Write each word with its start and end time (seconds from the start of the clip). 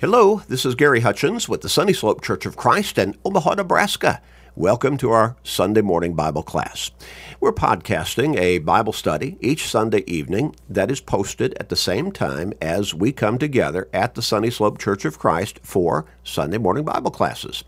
Hello, 0.00 0.40
this 0.48 0.64
is 0.64 0.74
Gary 0.76 1.00
Hutchins 1.00 1.46
with 1.46 1.60
the 1.60 1.68
Sunny 1.68 1.92
Slope 1.92 2.22
Church 2.22 2.46
of 2.46 2.56
Christ 2.56 2.96
in 2.96 3.18
Omaha, 3.22 3.56
Nebraska. 3.56 4.22
Welcome 4.56 4.96
to 4.96 5.10
our 5.10 5.36
Sunday 5.44 5.82
morning 5.82 6.14
Bible 6.14 6.42
class. 6.42 6.90
We're 7.38 7.52
podcasting 7.52 8.38
a 8.38 8.60
Bible 8.60 8.94
study 8.94 9.36
each 9.42 9.68
Sunday 9.68 10.02
evening 10.06 10.56
that 10.70 10.90
is 10.90 11.02
posted 11.02 11.52
at 11.60 11.68
the 11.68 11.76
same 11.76 12.12
time 12.12 12.54
as 12.62 12.94
we 12.94 13.12
come 13.12 13.36
together 13.36 13.90
at 13.92 14.14
the 14.14 14.22
Sunny 14.22 14.48
Slope 14.48 14.78
Church 14.78 15.04
of 15.04 15.18
Christ 15.18 15.60
for 15.62 16.06
Sunday 16.24 16.56
morning 16.56 16.86
Bible 16.86 17.10
classes. 17.10 17.62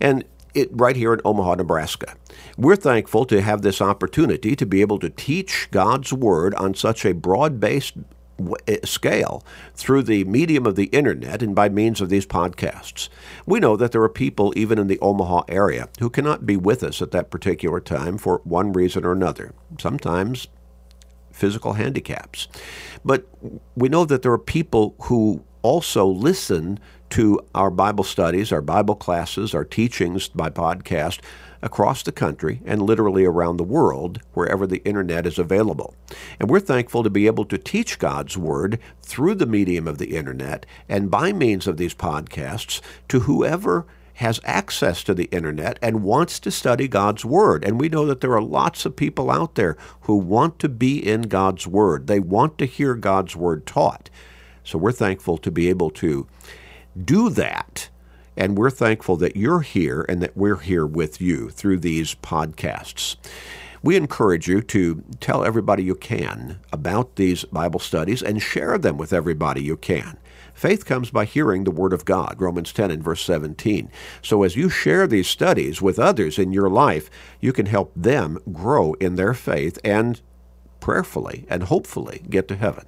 And 0.00 0.24
it, 0.54 0.70
right 0.72 0.96
here 0.96 1.14
in 1.14 1.20
Omaha, 1.24 1.54
Nebraska. 1.54 2.16
We're 2.58 2.74
thankful 2.74 3.26
to 3.26 3.40
have 3.40 3.62
this 3.62 3.80
opportunity 3.80 4.56
to 4.56 4.66
be 4.66 4.80
able 4.80 4.98
to 4.98 5.08
teach 5.08 5.68
God's 5.70 6.12
Word 6.12 6.52
on 6.56 6.74
such 6.74 7.04
a 7.04 7.14
broad 7.14 7.60
based 7.60 7.94
Eh, 8.66 8.78
scale 8.84 9.44
through 9.74 10.02
the 10.02 10.24
medium 10.24 10.66
of 10.66 10.74
the 10.74 10.86
internet 10.86 11.40
and 11.40 11.54
by 11.54 11.68
means 11.68 12.00
of 12.00 12.08
these 12.08 12.26
podcasts. 12.26 13.08
We 13.46 13.60
know 13.60 13.76
that 13.76 13.92
there 13.92 14.02
are 14.02 14.08
people 14.08 14.52
even 14.56 14.78
in 14.78 14.88
the 14.88 14.98
Omaha 14.98 15.42
area 15.48 15.88
who 16.00 16.10
cannot 16.10 16.44
be 16.44 16.56
with 16.56 16.82
us 16.82 17.00
at 17.00 17.12
that 17.12 17.30
particular 17.30 17.78
time 17.78 18.18
for 18.18 18.40
one 18.42 18.72
reason 18.72 19.04
or 19.04 19.12
another. 19.12 19.54
Sometimes 19.78 20.48
physical 21.30 21.74
handicaps. 21.74 22.48
But 23.04 23.26
we 23.76 23.88
know 23.88 24.04
that 24.04 24.22
there 24.22 24.32
are 24.32 24.38
people 24.38 24.96
who 25.02 25.44
also 25.64 26.06
listen 26.06 26.78
to 27.08 27.40
our 27.54 27.70
Bible 27.70 28.04
studies, 28.04 28.52
our 28.52 28.60
Bible 28.60 28.94
classes, 28.94 29.54
our 29.54 29.64
teachings 29.64 30.28
by 30.28 30.50
podcast 30.50 31.20
across 31.62 32.02
the 32.02 32.12
country 32.12 32.60
and 32.66 32.82
literally 32.82 33.24
around 33.24 33.56
the 33.56 33.64
world 33.64 34.20
wherever 34.34 34.66
the 34.66 34.82
internet 34.84 35.26
is 35.26 35.38
available. 35.38 35.94
And 36.38 36.50
we're 36.50 36.60
thankful 36.60 37.02
to 37.02 37.08
be 37.08 37.26
able 37.26 37.46
to 37.46 37.56
teach 37.56 37.98
God's 37.98 38.36
Word 38.36 38.78
through 39.02 39.36
the 39.36 39.46
medium 39.46 39.88
of 39.88 39.96
the 39.96 40.14
internet 40.16 40.66
and 40.86 41.10
by 41.10 41.32
means 41.32 41.66
of 41.66 41.78
these 41.78 41.94
podcasts 41.94 42.82
to 43.08 43.20
whoever 43.20 43.86
has 44.14 44.40
access 44.44 45.02
to 45.04 45.14
the 45.14 45.24
internet 45.32 45.78
and 45.80 46.04
wants 46.04 46.38
to 46.40 46.50
study 46.50 46.88
God's 46.88 47.24
Word. 47.24 47.64
And 47.64 47.80
we 47.80 47.88
know 47.88 48.04
that 48.04 48.20
there 48.20 48.34
are 48.34 48.42
lots 48.42 48.84
of 48.84 48.96
people 48.96 49.30
out 49.30 49.54
there 49.54 49.78
who 50.02 50.16
want 50.16 50.58
to 50.58 50.68
be 50.68 50.98
in 50.98 51.22
God's 51.22 51.66
Word. 51.66 52.06
They 52.06 52.20
want 52.20 52.58
to 52.58 52.66
hear 52.66 52.94
God's 52.94 53.34
Word 53.34 53.64
taught. 53.64 54.10
So 54.64 54.78
we're 54.78 54.92
thankful 54.92 55.38
to 55.38 55.50
be 55.50 55.68
able 55.68 55.90
to 55.90 56.26
do 57.02 57.30
that. 57.30 57.88
And 58.36 58.58
we're 58.58 58.70
thankful 58.70 59.16
that 59.18 59.36
you're 59.36 59.60
here 59.60 60.04
and 60.08 60.20
that 60.22 60.36
we're 60.36 60.56
here 60.56 60.86
with 60.86 61.20
you 61.20 61.50
through 61.50 61.78
these 61.78 62.14
podcasts. 62.16 63.16
We 63.82 63.96
encourage 63.96 64.48
you 64.48 64.62
to 64.62 65.04
tell 65.20 65.44
everybody 65.44 65.84
you 65.84 65.94
can 65.94 66.58
about 66.72 67.16
these 67.16 67.44
Bible 67.44 67.78
studies 67.78 68.22
and 68.22 68.40
share 68.40 68.78
them 68.78 68.96
with 68.96 69.12
everybody 69.12 69.62
you 69.62 69.76
can. 69.76 70.16
Faith 70.54 70.86
comes 70.86 71.10
by 71.10 71.26
hearing 71.26 71.64
the 71.64 71.70
Word 71.70 71.92
of 71.92 72.04
God, 72.04 72.36
Romans 72.40 72.72
10 72.72 72.90
and 72.90 73.04
verse 73.04 73.20
17. 73.22 73.90
So 74.22 74.42
as 74.42 74.56
you 74.56 74.70
share 74.70 75.06
these 75.06 75.28
studies 75.28 75.82
with 75.82 75.98
others 75.98 76.38
in 76.38 76.52
your 76.52 76.70
life, 76.70 77.10
you 77.40 77.52
can 77.52 77.66
help 77.66 77.92
them 77.94 78.38
grow 78.52 78.94
in 78.94 79.16
their 79.16 79.34
faith 79.34 79.78
and 79.84 80.20
prayerfully 80.80 81.44
and 81.50 81.64
hopefully 81.64 82.22
get 82.30 82.48
to 82.48 82.56
heaven. 82.56 82.86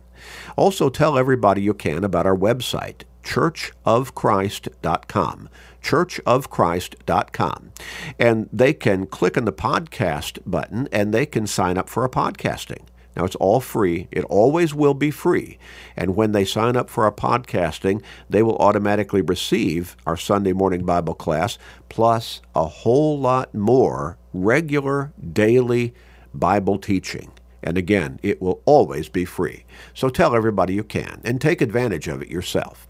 Also, 0.56 0.88
tell 0.88 1.18
everybody 1.18 1.62
you 1.62 1.74
can 1.74 2.04
about 2.04 2.26
our 2.26 2.36
website, 2.36 3.02
churchofchrist.com. 3.22 5.48
Churchofchrist.com. 5.82 7.72
And 8.18 8.48
they 8.52 8.72
can 8.72 9.06
click 9.06 9.36
on 9.36 9.44
the 9.44 9.52
podcast 9.52 10.40
button 10.46 10.88
and 10.90 11.14
they 11.14 11.26
can 11.26 11.46
sign 11.46 11.78
up 11.78 11.88
for 11.88 12.04
a 12.04 12.08
podcasting. 12.08 12.86
Now, 13.16 13.24
it's 13.24 13.36
all 13.36 13.60
free. 13.60 14.08
It 14.10 14.24
always 14.24 14.74
will 14.74 14.92
be 14.92 15.10
free. 15.10 15.58
And 15.96 16.14
when 16.14 16.32
they 16.32 16.44
sign 16.44 16.76
up 16.76 16.90
for 16.90 17.04
our 17.04 17.12
podcasting, 17.12 18.02
they 18.28 18.42
will 18.42 18.58
automatically 18.58 19.22
receive 19.22 19.96
our 20.06 20.18
Sunday 20.18 20.52
morning 20.52 20.84
Bible 20.84 21.14
class, 21.14 21.56
plus 21.88 22.42
a 22.54 22.66
whole 22.66 23.18
lot 23.18 23.54
more 23.54 24.18
regular 24.34 25.14
daily 25.32 25.94
Bible 26.34 26.78
teaching. 26.78 27.32
And 27.66 27.76
again, 27.76 28.20
it 28.22 28.40
will 28.40 28.62
always 28.64 29.08
be 29.08 29.24
free. 29.24 29.64
So 29.92 30.08
tell 30.08 30.36
everybody 30.36 30.72
you 30.72 30.84
can 30.84 31.20
and 31.24 31.40
take 31.40 31.60
advantage 31.60 32.06
of 32.06 32.22
it 32.22 32.28
yourself. 32.28 32.86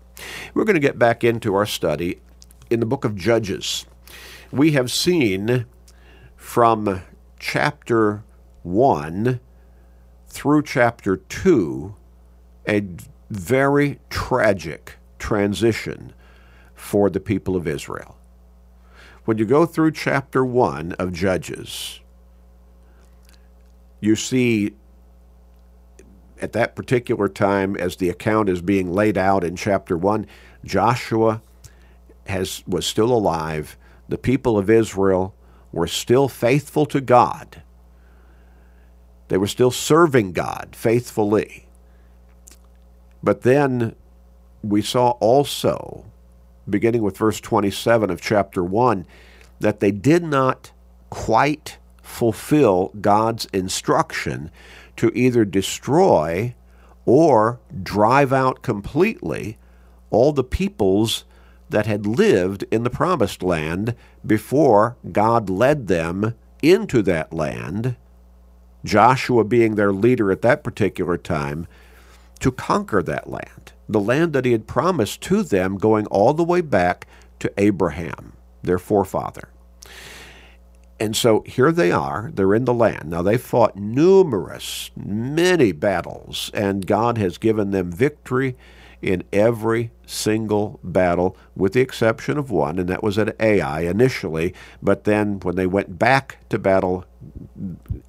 We're 0.52 0.66
going 0.66 0.74
to 0.74 0.80
get 0.80 0.98
back 0.98 1.24
into 1.24 1.54
our 1.54 1.64
study 1.64 2.20
in 2.68 2.80
the 2.80 2.86
book 2.86 3.06
of 3.06 3.16
Judges. 3.16 3.86
We 4.52 4.72
have 4.72 4.92
seen 4.92 5.64
from 6.36 7.00
chapter 7.38 8.22
1 8.64 9.40
through 10.28 10.62
chapter 10.62 11.16
2 11.16 11.96
a 12.68 12.86
very 13.30 13.98
tragic 14.10 14.96
transition 15.18 16.12
for 16.74 17.08
the 17.08 17.20
people 17.20 17.56
of 17.56 17.66
Israel. 17.66 18.18
When 19.24 19.38
you 19.38 19.46
go 19.46 19.64
through 19.64 19.92
chapter 19.92 20.44
1 20.44 20.92
of 20.92 21.14
Judges, 21.14 22.00
you 24.00 24.16
see 24.16 24.74
at 26.40 26.52
that 26.52 26.76
particular 26.76 27.28
time, 27.28 27.76
as 27.76 27.96
the 27.96 28.08
account 28.08 28.48
is 28.48 28.60
being 28.60 28.92
laid 28.92 29.16
out 29.16 29.42
in 29.42 29.56
chapter 29.56 29.96
1, 29.96 30.26
Joshua 30.64 31.40
has, 32.26 32.62
was 32.66 32.86
still 32.86 33.12
alive. 33.12 33.76
The 34.08 34.18
people 34.18 34.58
of 34.58 34.68
Israel 34.68 35.34
were 35.72 35.86
still 35.86 36.28
faithful 36.28 36.86
to 36.86 37.00
God. 37.00 37.62
They 39.28 39.38
were 39.38 39.46
still 39.46 39.70
serving 39.70 40.32
God 40.32 40.76
faithfully. 40.76 41.66
But 43.22 43.42
then 43.42 43.94
we 44.62 44.82
saw 44.82 45.10
also, 45.12 46.04
beginning 46.68 47.02
with 47.02 47.16
verse 47.16 47.40
27 47.40 48.10
of 48.10 48.20
chapter 48.20 48.62
1, 48.62 49.06
that 49.60 49.80
they 49.80 49.90
did 49.90 50.22
not 50.22 50.70
quite 51.10 51.78
fulfill 52.06 52.92
God's 53.00 53.46
instruction 53.46 54.50
to 54.96 55.10
either 55.14 55.44
destroy 55.44 56.54
or 57.04 57.60
drive 57.82 58.32
out 58.32 58.62
completely 58.62 59.58
all 60.10 60.32
the 60.32 60.44
peoples 60.44 61.24
that 61.68 61.86
had 61.86 62.06
lived 62.06 62.64
in 62.70 62.84
the 62.84 62.90
promised 62.90 63.42
land 63.42 63.94
before 64.24 64.96
God 65.12 65.50
led 65.50 65.88
them 65.88 66.34
into 66.62 67.02
that 67.02 67.32
land, 67.32 67.96
Joshua 68.84 69.44
being 69.44 69.74
their 69.74 69.92
leader 69.92 70.30
at 70.30 70.42
that 70.42 70.62
particular 70.62 71.18
time, 71.18 71.66
to 72.38 72.52
conquer 72.52 73.02
that 73.02 73.28
land, 73.28 73.72
the 73.88 74.00
land 74.00 74.32
that 74.32 74.44
he 74.44 74.52
had 74.52 74.68
promised 74.68 75.20
to 75.22 75.42
them 75.42 75.76
going 75.76 76.06
all 76.06 76.32
the 76.32 76.44
way 76.44 76.60
back 76.60 77.06
to 77.40 77.52
Abraham, 77.58 78.34
their 78.62 78.78
forefather. 78.78 79.48
And 80.98 81.14
so 81.14 81.42
here 81.46 81.72
they 81.72 81.92
are, 81.92 82.30
they're 82.32 82.54
in 82.54 82.64
the 82.64 82.72
land. 82.72 83.10
Now 83.10 83.22
they 83.22 83.36
fought 83.36 83.76
numerous, 83.76 84.90
many 84.96 85.72
battles, 85.72 86.50
and 86.54 86.86
God 86.86 87.18
has 87.18 87.36
given 87.36 87.70
them 87.70 87.92
victory 87.92 88.56
in 89.02 89.22
every 89.32 89.90
single 90.06 90.80
battle, 90.82 91.36
with 91.54 91.74
the 91.74 91.80
exception 91.80 92.38
of 92.38 92.50
one, 92.50 92.78
and 92.78 92.88
that 92.88 93.02
was 93.02 93.18
at 93.18 93.38
Ai 93.40 93.80
initially. 93.82 94.54
But 94.82 95.04
then 95.04 95.38
when 95.40 95.54
they 95.54 95.66
went 95.66 95.98
back 95.98 96.38
to 96.48 96.58
battle, 96.58 97.04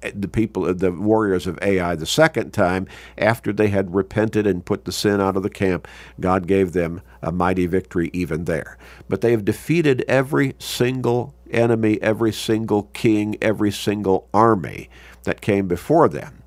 the 0.00 0.28
people, 0.28 0.72
the 0.72 0.90
warriors 0.90 1.46
of 1.46 1.58
Ai, 1.60 1.94
the 1.94 2.06
second 2.06 2.52
time, 2.52 2.86
after 3.18 3.52
they 3.52 3.68
had 3.68 3.94
repented 3.94 4.46
and 4.46 4.64
put 4.64 4.86
the 4.86 4.92
sin 4.92 5.20
out 5.20 5.36
of 5.36 5.42
the 5.42 5.50
camp, 5.50 5.86
God 6.20 6.46
gave 6.46 6.72
them 6.72 7.02
a 7.22 7.32
mighty 7.32 7.66
victory 7.66 8.10
even 8.12 8.44
there. 8.44 8.78
But 9.08 9.20
they 9.20 9.32
have 9.32 9.44
defeated 9.44 10.04
every 10.08 10.54
single 10.58 11.34
enemy, 11.52 12.00
every 12.02 12.32
single 12.32 12.84
king, 12.94 13.36
every 13.40 13.70
single 13.72 14.28
army 14.32 14.88
that 15.24 15.40
came 15.40 15.68
before 15.68 16.08
them. 16.08 16.42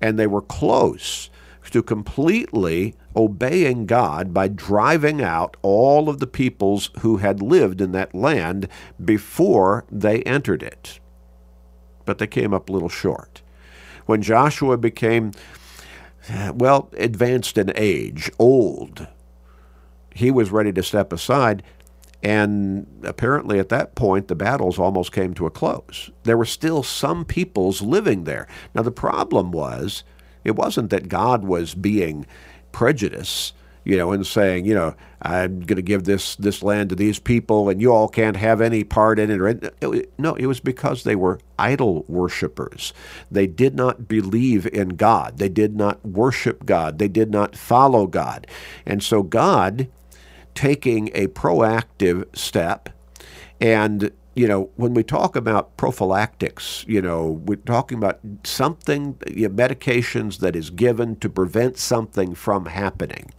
And 0.00 0.18
they 0.18 0.26
were 0.26 0.42
close 0.42 1.30
to 1.70 1.82
completely 1.82 2.94
obeying 3.16 3.86
God 3.86 4.34
by 4.34 4.48
driving 4.48 5.22
out 5.22 5.56
all 5.62 6.08
of 6.08 6.18
the 6.18 6.26
peoples 6.26 6.90
who 7.00 7.16
had 7.18 7.40
lived 7.40 7.80
in 7.80 7.92
that 7.92 8.14
land 8.14 8.68
before 9.02 9.84
they 9.90 10.22
entered 10.22 10.62
it. 10.62 11.00
But 12.04 12.18
they 12.18 12.26
came 12.26 12.52
up 12.52 12.68
a 12.68 12.72
little 12.72 12.88
short. 12.88 13.42
When 14.06 14.20
Joshua 14.20 14.76
became, 14.76 15.32
well, 16.52 16.90
advanced 16.96 17.56
in 17.56 17.72
age, 17.74 18.30
old, 18.38 19.06
he 20.14 20.30
was 20.30 20.50
ready 20.50 20.72
to 20.72 20.82
step 20.82 21.12
aside. 21.12 21.62
And 22.22 22.86
apparently, 23.02 23.58
at 23.58 23.68
that 23.70 23.96
point, 23.96 24.28
the 24.28 24.36
battles 24.36 24.78
almost 24.78 25.10
came 25.10 25.34
to 25.34 25.46
a 25.46 25.50
close. 25.50 26.10
There 26.22 26.36
were 26.36 26.44
still 26.44 26.82
some 26.84 27.24
peoples 27.24 27.82
living 27.82 28.24
there. 28.24 28.46
Now, 28.74 28.82
the 28.82 28.92
problem 28.92 29.50
was, 29.50 30.04
it 30.44 30.56
wasn't 30.56 30.90
that 30.90 31.08
God 31.08 31.44
was 31.44 31.74
being 31.74 32.26
prejudiced, 32.70 33.54
you 33.84 33.96
know, 33.96 34.12
and 34.12 34.24
saying, 34.24 34.64
you 34.66 34.74
know, 34.74 34.94
I'm 35.20 35.60
going 35.60 35.76
to 35.76 35.82
give 35.82 36.04
this 36.04 36.36
this 36.36 36.62
land 36.62 36.90
to 36.90 36.96
these 36.96 37.18
people, 37.18 37.68
and 37.68 37.80
you 37.80 37.92
all 37.92 38.08
can't 38.08 38.36
have 38.36 38.60
any 38.60 38.84
part 38.84 39.18
in 39.18 39.30
it. 39.30 40.12
No, 40.16 40.34
it 40.34 40.46
was 40.46 40.60
because 40.60 41.02
they 41.02 41.16
were 41.16 41.40
idol 41.58 42.04
worshippers. 42.06 42.92
They 43.30 43.48
did 43.48 43.74
not 43.74 44.06
believe 44.06 44.66
in 44.66 44.90
God. 44.90 45.38
They 45.38 45.48
did 45.48 45.76
not 45.76 46.04
worship 46.06 46.64
God. 46.64 46.98
They 46.98 47.08
did 47.08 47.32
not 47.32 47.56
follow 47.56 48.06
God, 48.06 48.46
and 48.86 49.02
so 49.02 49.24
God 49.24 49.88
taking 50.54 51.08
a 51.14 51.28
proactive 51.28 52.24
step. 52.36 52.88
And, 53.60 54.10
you 54.34 54.48
know, 54.48 54.70
when 54.76 54.94
we 54.94 55.02
talk 55.02 55.36
about 55.36 55.76
prophylactics, 55.76 56.84
you 56.88 57.00
know, 57.00 57.42
we're 57.44 57.56
talking 57.56 57.98
about 57.98 58.20
something, 58.44 59.16
you 59.28 59.48
know, 59.48 59.54
medications 59.54 60.38
that 60.38 60.56
is 60.56 60.70
given 60.70 61.16
to 61.16 61.28
prevent 61.28 61.78
something 61.78 62.34
from 62.34 62.66
happening. 62.66 63.30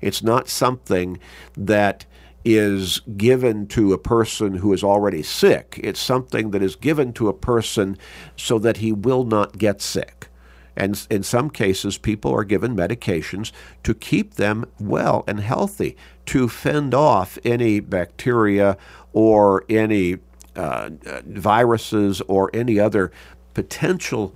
It's 0.00 0.22
not 0.22 0.48
something 0.48 1.18
that 1.56 2.06
is 2.44 3.00
given 3.16 3.66
to 3.68 3.92
a 3.92 3.98
person 3.98 4.54
who 4.54 4.72
is 4.72 4.82
already 4.82 5.22
sick. 5.22 5.78
It's 5.82 6.00
something 6.00 6.50
that 6.50 6.62
is 6.62 6.74
given 6.74 7.12
to 7.14 7.28
a 7.28 7.32
person 7.32 7.96
so 8.36 8.58
that 8.58 8.78
he 8.78 8.92
will 8.92 9.24
not 9.24 9.58
get 9.58 9.80
sick. 9.80 10.28
And 10.76 11.06
in 11.10 11.22
some 11.22 11.50
cases, 11.50 11.98
people 11.98 12.32
are 12.34 12.44
given 12.44 12.76
medications 12.76 13.52
to 13.82 13.94
keep 13.94 14.34
them 14.34 14.64
well 14.80 15.24
and 15.26 15.40
healthy, 15.40 15.96
to 16.26 16.48
fend 16.48 16.94
off 16.94 17.38
any 17.44 17.80
bacteria 17.80 18.76
or 19.12 19.64
any 19.68 20.18
uh, 20.56 20.90
viruses 21.26 22.20
or 22.22 22.50
any 22.54 22.78
other 22.78 23.10
potential 23.54 24.34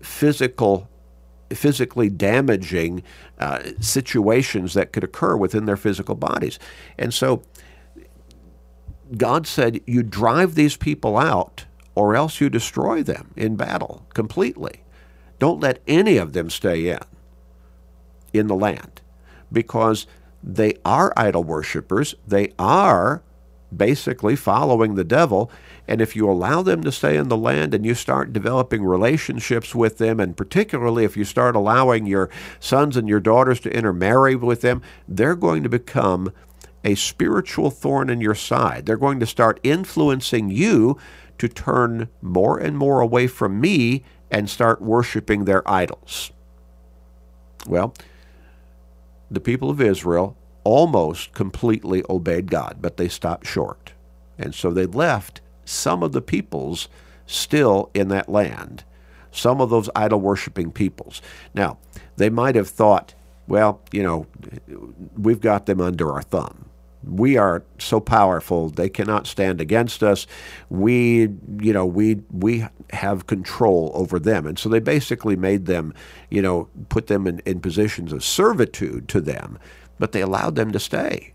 physical 0.00 0.88
physically 1.50 2.08
damaging 2.08 3.02
uh, 3.38 3.62
situations 3.80 4.74
that 4.74 4.92
could 4.92 5.04
occur 5.04 5.36
within 5.36 5.64
their 5.64 5.76
physical 5.76 6.16
bodies. 6.16 6.58
And 6.98 7.14
so 7.14 7.42
God 9.16 9.46
said, 9.46 9.80
You 9.86 10.02
drive 10.02 10.54
these 10.54 10.76
people 10.76 11.16
out, 11.16 11.66
or 11.94 12.16
else 12.16 12.40
you 12.40 12.50
destroy 12.50 13.02
them 13.02 13.32
in 13.36 13.56
battle 13.56 14.06
completely. 14.14 14.82
Don't 15.38 15.60
let 15.60 15.82
any 15.86 16.16
of 16.16 16.32
them 16.32 16.50
stay 16.50 16.88
in, 16.88 17.00
in 18.32 18.46
the 18.46 18.54
land, 18.54 19.02
because 19.52 20.06
they 20.42 20.74
are 20.84 21.12
idol 21.16 21.44
worshippers. 21.44 22.14
They 22.26 22.52
are 22.58 23.22
basically 23.74 24.36
following 24.36 24.94
the 24.94 25.04
devil. 25.04 25.50
And 25.88 26.00
if 26.00 26.14
you 26.14 26.30
allow 26.30 26.62
them 26.62 26.82
to 26.82 26.92
stay 26.92 27.16
in 27.16 27.28
the 27.28 27.36
land 27.36 27.74
and 27.74 27.84
you 27.84 27.94
start 27.94 28.32
developing 28.32 28.84
relationships 28.84 29.74
with 29.74 29.98
them, 29.98 30.20
and 30.20 30.36
particularly 30.36 31.04
if 31.04 31.16
you 31.16 31.24
start 31.24 31.56
allowing 31.56 32.06
your 32.06 32.30
sons 32.60 32.96
and 32.96 33.08
your 33.08 33.20
daughters 33.20 33.60
to 33.60 33.76
intermarry 33.76 34.36
with 34.36 34.60
them, 34.60 34.82
they're 35.08 35.34
going 35.34 35.62
to 35.64 35.68
become 35.68 36.32
a 36.84 36.94
spiritual 36.94 37.70
thorn 37.70 38.08
in 38.08 38.20
your 38.20 38.34
side. 38.34 38.86
They're 38.86 38.96
going 38.96 39.20
to 39.20 39.26
start 39.26 39.60
influencing 39.64 40.50
you 40.50 40.96
to 41.38 41.48
turn 41.48 42.08
more 42.22 42.58
and 42.58 42.78
more 42.78 43.00
away 43.00 43.26
from 43.26 43.60
me 43.60 44.04
and 44.30 44.48
start 44.48 44.82
worshiping 44.82 45.44
their 45.44 45.68
idols. 45.68 46.32
Well, 47.66 47.94
the 49.30 49.40
people 49.40 49.70
of 49.70 49.80
Israel 49.80 50.36
almost 50.64 51.32
completely 51.32 52.02
obeyed 52.08 52.50
God, 52.50 52.78
but 52.80 52.96
they 52.96 53.08
stopped 53.08 53.46
short. 53.46 53.92
And 54.38 54.54
so 54.54 54.70
they 54.70 54.86
left 54.86 55.40
some 55.64 56.02
of 56.02 56.12
the 56.12 56.20
peoples 56.20 56.88
still 57.26 57.90
in 57.94 58.08
that 58.08 58.28
land, 58.28 58.84
some 59.30 59.60
of 59.60 59.70
those 59.70 59.90
idol 59.96 60.20
worshiping 60.20 60.70
peoples. 60.70 61.22
Now, 61.54 61.78
they 62.16 62.30
might 62.30 62.54
have 62.54 62.68
thought, 62.68 63.14
well, 63.48 63.80
you 63.92 64.02
know, 64.02 64.26
we've 65.16 65.40
got 65.40 65.66
them 65.66 65.80
under 65.80 66.12
our 66.12 66.22
thumb 66.22 66.65
we 67.06 67.36
are 67.36 67.62
so 67.78 68.00
powerful 68.00 68.68
they 68.68 68.88
cannot 68.88 69.26
stand 69.26 69.60
against 69.60 70.02
us. 70.02 70.26
We 70.68 71.30
you 71.60 71.72
know 71.72 71.86
we 71.86 72.22
we 72.30 72.66
have 72.90 73.26
control 73.26 73.92
over 73.94 74.18
them. 74.18 74.46
And 74.46 74.58
so 74.58 74.68
they 74.68 74.80
basically 74.80 75.36
made 75.36 75.66
them 75.66 75.94
you 76.30 76.42
know 76.42 76.68
put 76.88 77.06
them 77.06 77.26
in, 77.26 77.40
in 77.46 77.60
positions 77.60 78.12
of 78.12 78.24
servitude 78.24 79.08
to 79.08 79.20
them 79.20 79.58
but 79.98 80.12
they 80.12 80.20
allowed 80.20 80.56
them 80.56 80.72
to 80.72 80.78
stay. 80.78 81.32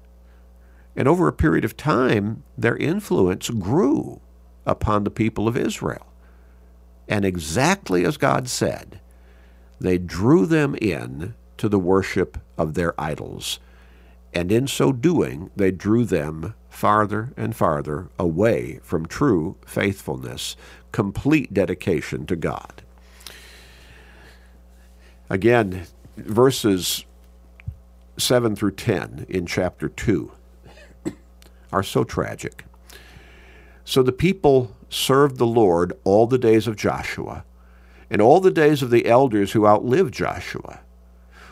And 0.95 1.07
over 1.07 1.27
a 1.27 1.33
period 1.33 1.65
of 1.65 1.77
time 1.77 2.44
their 2.57 2.77
influence 2.77 3.50
grew 3.50 4.21
upon 4.65 5.03
the 5.03 5.12
people 5.12 5.47
of 5.47 5.57
israel. 5.57 6.07
And 7.07 7.25
exactly 7.25 8.06
as 8.06 8.18
god 8.18 8.50
said 8.50 9.00
they 9.79 9.97
drew 9.97 10.45
them 10.45 10.75
in 10.81 11.33
to 11.57 11.69
the 11.69 11.79
worship 11.79 12.38
of 12.57 12.75
their 12.75 13.00
idols 13.01 13.59
and 14.33 14.51
in 14.51 14.68
so 14.68 14.92
doing, 14.92 15.51
they 15.56 15.72
drew 15.72 16.06
them 16.06 16.54
farther 16.69 17.33
and 17.36 17.56
farther 17.56 18.10
away 18.18 18.80
from 18.81 19.06
true 19.06 19.57
faithfulness, 19.66 20.56
complete 20.92 21.54
dedication 21.54 22.25
to 22.25 22.36
God. 22.36 22.81
Again, 25.30 25.86
verses 26.18 27.06
7 28.18 28.56
through 28.56 28.72
10 28.72 29.25
in 29.30 29.45
chapter 29.45 29.89
2 29.89 30.31
are 31.74 31.83
so 31.83 32.04
tragic. 32.04 32.66
So 33.83 34.01
the 34.01 34.12
people 34.12 34.75
served 34.89 35.38
the 35.38 35.48
Lord 35.48 35.94
all 36.04 36.28
the 36.28 36.38
days 36.38 36.68
of 36.68 36.75
Joshua, 36.75 37.44
and 38.10 38.22
all 38.22 38.42
the 38.42 38.51
days 38.51 38.81
of 38.81 38.89
the 38.89 39.06
elders 39.06 39.54
who 39.54 39.66
outlived 39.66 40.13
Joshua 40.13 40.81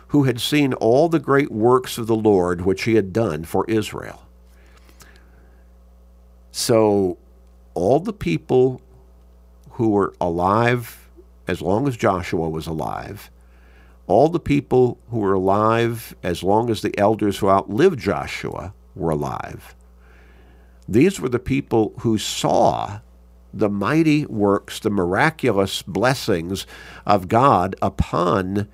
who 0.10 0.24
had 0.24 0.40
seen 0.42 0.74
all 0.74 1.08
the 1.08 1.20
great 1.20 1.52
works 1.52 1.98
of 1.98 2.08
the 2.08 2.16
Lord 2.16 2.62
which 2.62 2.84
he 2.84 2.96
had 2.96 3.14
done 3.14 3.44
for 3.46 3.66
Israel. 3.70 4.28
So, 6.52 7.18
all 7.74 8.00
the 8.00 8.14
people 8.14 8.82
who 9.72 9.90
were 9.90 10.14
alive 10.20 11.10
as 11.48 11.62
long 11.62 11.88
as 11.88 11.96
Joshua 11.96 12.50
was 12.50 12.68
alive, 12.68 13.32
all 14.08 14.30
the 14.30 14.40
people 14.40 14.98
who 15.10 15.20
were 15.20 15.34
alive 15.34 16.16
as 16.24 16.44
long 16.44 16.70
as 16.70 16.82
the 16.82 16.98
elders 16.98 17.38
who 17.38 17.50
outlived 17.50 18.00
Joshua 18.00 18.74
were 18.96 19.12
alive, 19.12 19.76
these 20.88 21.20
were 21.20 21.30
the 21.30 21.40
people 21.40 21.94
who 22.00 22.18
saw 22.18 23.00
the 23.54 23.70
mighty 23.70 24.26
works, 24.26 24.80
the 24.80 24.90
miraculous 24.90 25.84
blessings 25.84 26.66
of 27.06 27.28
God 27.28 27.76
upon 27.82 28.68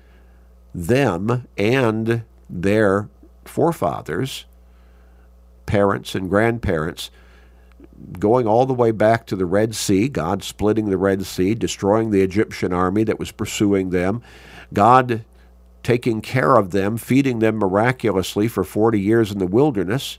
them 0.76 1.48
and 1.56 2.22
their 2.50 3.08
forefathers, 3.46 4.44
parents 5.64 6.14
and 6.14 6.28
grandparents, 6.28 7.10
going 8.18 8.46
all 8.46 8.66
the 8.66 8.74
way 8.74 8.90
back 8.90 9.26
to 9.26 9.36
the 9.36 9.46
Red 9.46 9.74
Sea, 9.74 10.08
God 10.08 10.42
splitting 10.42 10.90
the 10.90 10.98
Red 10.98 11.24
Sea, 11.24 11.54
destroying 11.54 12.10
the 12.10 12.20
Egyptian 12.20 12.74
army 12.74 13.04
that 13.04 13.18
was 13.18 13.32
pursuing 13.32 13.88
them, 13.88 14.22
God 14.74 15.24
taking 15.82 16.20
care 16.20 16.56
of 16.56 16.72
them, 16.72 16.98
feeding 16.98 17.38
them 17.38 17.56
miraculously 17.56 18.46
for 18.46 18.62
40 18.62 19.00
years 19.00 19.32
in 19.32 19.38
the 19.38 19.46
wilderness, 19.46 20.18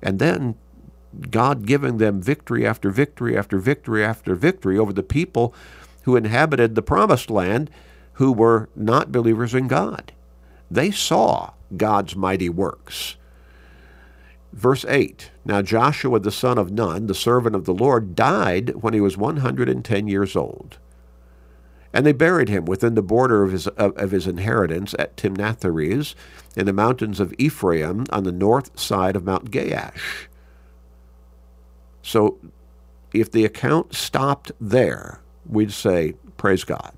and 0.00 0.18
then 0.18 0.54
God 1.30 1.66
giving 1.66 1.98
them 1.98 2.22
victory 2.22 2.66
after 2.66 2.88
victory 2.88 3.36
after 3.36 3.58
victory 3.58 4.02
after 4.02 4.34
victory 4.34 4.78
over 4.78 4.92
the 4.92 5.02
people 5.02 5.54
who 6.04 6.16
inhabited 6.16 6.74
the 6.74 6.82
promised 6.82 7.30
land 7.30 7.70
who 8.16 8.32
were 8.32 8.68
not 8.74 9.12
believers 9.12 9.54
in 9.54 9.68
God. 9.68 10.12
They 10.70 10.90
saw 10.90 11.52
God's 11.76 12.16
mighty 12.16 12.48
works. 12.48 13.16
Verse 14.52 14.86
8 14.88 15.30
Now 15.44 15.60
Joshua 15.62 16.18
the 16.20 16.32
son 16.32 16.56
of 16.58 16.72
Nun, 16.72 17.06
the 17.06 17.14
servant 17.14 17.54
of 17.54 17.66
the 17.66 17.74
Lord, 17.74 18.14
died 18.14 18.76
when 18.76 18.94
he 18.94 19.00
was 19.00 19.16
110 19.16 20.08
years 20.08 20.34
old. 20.34 20.78
And 21.92 22.04
they 22.04 22.12
buried 22.12 22.48
him 22.48 22.64
within 22.64 22.94
the 22.94 23.02
border 23.02 23.42
of 23.42 23.52
his, 23.52 23.66
of, 23.68 23.96
of 23.96 24.10
his 24.10 24.26
inheritance 24.26 24.94
at 24.98 25.16
Timnath-heres 25.16 26.14
in 26.56 26.66
the 26.66 26.72
mountains 26.72 27.20
of 27.20 27.34
Ephraim 27.38 28.06
on 28.10 28.24
the 28.24 28.32
north 28.32 28.78
side 28.78 29.16
of 29.16 29.24
Mount 29.24 29.50
Gaash. 29.50 30.26
So 32.02 32.38
if 33.12 33.30
the 33.30 33.44
account 33.44 33.94
stopped 33.94 34.52
there, 34.60 35.20
we'd 35.46 35.72
say, 35.72 36.14
Praise 36.36 36.64
God. 36.64 36.92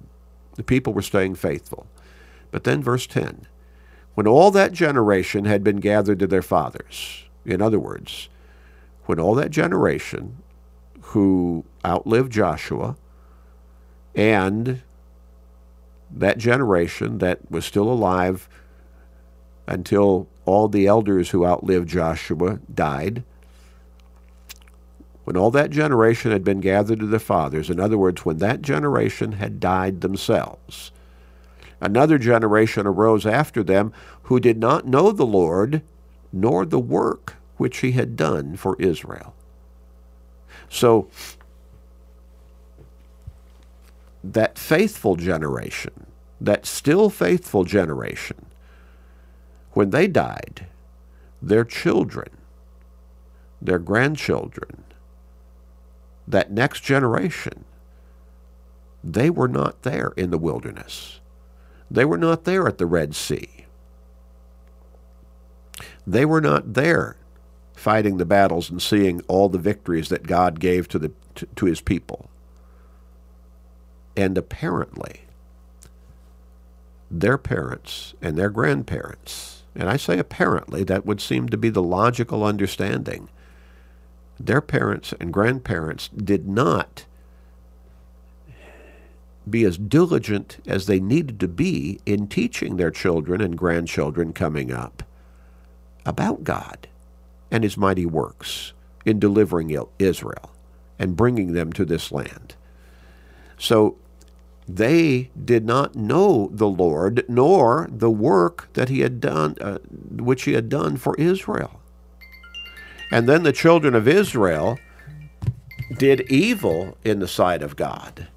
The 0.59 0.65
people 0.65 0.93
were 0.93 1.03
staying 1.03 1.37
faithful. 1.37 1.87
But 2.50 2.65
then, 2.65 2.83
verse 2.83 3.07
10 3.07 3.47
when 4.15 4.27
all 4.27 4.50
that 4.50 4.73
generation 4.73 5.45
had 5.45 5.62
been 5.62 5.77
gathered 5.77 6.19
to 6.19 6.27
their 6.27 6.43
fathers, 6.43 7.23
in 7.47 7.62
other 7.62 7.79
words, 7.79 8.29
when 9.05 9.21
all 9.21 9.37
that 9.37 9.53
generation 9.53 10.38
who 11.00 11.65
outlived 11.85 12.33
Joshua 12.33 12.97
and 14.17 14.83
that 16.11 16.38
generation 16.38 17.19
that 17.19 17.49
was 17.49 17.65
still 17.65 17.88
alive 17.88 18.49
until 19.69 20.27
all 20.45 20.67
the 20.67 20.88
elders 20.88 21.31
who 21.31 21.47
outlived 21.47 21.88
Joshua 21.88 22.59
died, 22.75 23.23
when 25.28 25.37
all 25.37 25.50
that 25.50 25.68
generation 25.68 26.32
had 26.32 26.42
been 26.42 26.58
gathered 26.58 27.00
to 27.00 27.06
their 27.06 27.18
fathers, 27.18 27.68
in 27.68 27.78
other 27.78 27.99
words, 27.99 28.25
when 28.25 28.38
that 28.38 28.62
generation 28.62 29.32
had 29.32 29.61
died 29.61 30.00
themselves, 30.00 30.90
another 31.82 32.16
generation 32.16 32.87
arose 32.87 33.26
after 33.26 33.62
them 33.62 33.92
who 34.23 34.40
did 34.40 34.56
not 34.56 34.87
know 34.87 35.12
the 35.12 35.26
Lord 35.26 35.82
nor 36.32 36.64
the 36.64 36.78
work 36.78 37.35
which 37.58 37.80
he 37.80 37.92
had 37.92 38.16
done 38.16 38.56
for 38.56 38.75
Israel. 38.80 39.35
So, 40.70 41.11
that 44.25 44.58
faithful 44.58 45.16
generation, 45.16 46.06
that 46.40 46.64
still 46.64 47.11
faithful 47.11 47.64
generation, 47.64 48.47
when 49.73 49.90
they 49.90 50.06
died, 50.06 50.68
their 51.42 51.66
children, 51.66 52.30
their 53.61 53.78
grandchildren, 53.78 54.85
that 56.30 56.50
next 56.50 56.80
generation, 56.80 57.64
they 59.02 59.30
were 59.30 59.49
not 59.49 59.82
there 59.82 60.12
in 60.16 60.30
the 60.30 60.38
wilderness. 60.38 61.20
They 61.90 62.04
were 62.04 62.18
not 62.18 62.44
there 62.44 62.68
at 62.68 62.78
the 62.78 62.87
Red 62.87 63.14
Sea. 63.14 63.66
They 66.06 66.25
were 66.25 66.40
not 66.40 66.75
there 66.75 67.16
fighting 67.75 68.16
the 68.16 68.26
battles 68.26 68.70
and 68.70 68.82
seeing 68.82 69.23
all 69.28 69.49
the 69.49 69.58
victories 69.58 70.08
that 70.08 70.26
God 70.26 70.61
gave 70.61 70.88
to, 70.88 70.99
the, 70.99 71.12
to, 71.37 71.47
to 71.56 71.66
his 71.66 71.80
people. 71.80 72.28
And 74.16 74.37
apparently, 74.37 75.23
their 77.11 77.38
parents 77.38 78.14
and 78.20 78.37
their 78.37 78.50
grandparents, 78.50 79.62
and 79.75 79.88
I 79.88 79.97
say 79.97 80.18
apparently, 80.18 80.82
that 80.85 81.06
would 81.06 81.20
seem 81.20 81.49
to 81.50 81.56
be 81.56 81.70
the 81.70 81.82
logical 81.82 82.42
understanding, 82.42 83.28
their 84.38 84.61
parents 84.61 85.12
and 85.21 85.33
grandparents 85.33 86.09
did 86.09 86.49
not 86.49 87.04
be 89.49 89.64
as 89.64 89.78
diligent 89.78 90.59
as 90.66 90.87
they 90.87 91.00
needed 91.00 91.40
to 91.40 91.49
be 91.49 92.00
in 92.04 92.28
teaching 92.28 92.76
their 92.76 92.90
children 92.90 93.40
and 93.40 93.57
grandchildren 93.57 94.33
coming 94.33 94.73
up 94.73 95.02
about 96.04 96.45
God 96.45 96.88
and 97.50 97.64
his 97.64 97.76
mighty 97.76 98.07
works 98.07 98.73
in 99.04 99.18
delivering 99.18 99.75
Israel 99.99 100.50
and 100.99 101.16
bringing 101.16 101.52
them 101.52 101.73
to 101.73 101.85
this 101.85 102.12
land. 102.12 102.54
So 103.59 103.97
they 104.66 105.30
did 105.42 105.64
not 105.64 105.95
know 105.95 106.50
the 106.52 106.68
Lord 106.68 107.25
nor 107.28 107.88
the 107.90 108.11
work 108.11 108.68
that 108.75 108.88
he 108.88 109.00
had 109.00 109.21
done, 109.21 109.57
uh, 109.61 109.78
which 110.11 110.42
he 110.42 110.52
had 110.52 110.68
done 110.68 110.97
for 110.97 111.14
Israel. 111.16 111.80
And 113.11 113.29
then 113.29 113.43
the 113.43 113.53
children 113.53 113.95
of 113.95 114.07
Israel 114.07 114.79
did 115.97 116.31
evil 116.31 116.97
in 117.05 117.21
the 117.21 117.29
sight 117.29 117.62
of 117.62 117.77
God. 117.77 118.29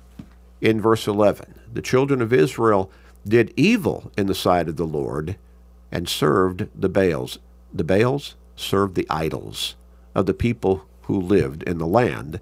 In 0.62 0.80
verse 0.80 1.08
11, 1.08 1.60
the 1.74 1.82
children 1.82 2.22
of 2.22 2.32
Israel 2.32 2.92
did 3.28 3.54
evil 3.58 4.12
in 4.18 4.28
the 4.28 4.36
sight 4.36 4.70
of 4.70 4.78
the 4.78 4.86
Lord 4.86 5.36
and 5.92 6.08
served 6.08 6.68
the 6.74 6.90
Baals. 6.90 7.40
The 7.74 7.84
Baals 7.84 8.36
served 8.56 8.96
the 8.96 9.08
idols 9.10 9.76
of 10.16 10.26
the 10.26 10.34
people 10.34 10.86
who 11.04 11.20
lived 11.20 11.64
in 11.64 11.78
the 11.78 11.88
land, 11.88 12.40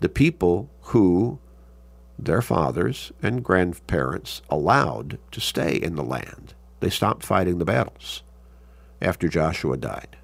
the 0.00 0.08
people 0.08 0.70
who 0.82 1.38
their 2.18 2.42
fathers 2.42 3.12
and 3.22 3.44
grandparents 3.44 4.40
allowed 4.48 5.18
to 5.32 5.40
stay 5.40 5.74
in 5.74 5.96
the 5.96 6.02
land. 6.02 6.54
They 6.80 6.90
stopped 6.90 7.24
fighting 7.24 7.58
the 7.58 7.64
battles 7.64 8.22
after 9.02 9.28
Joshua 9.28 9.76
died. 9.76 10.15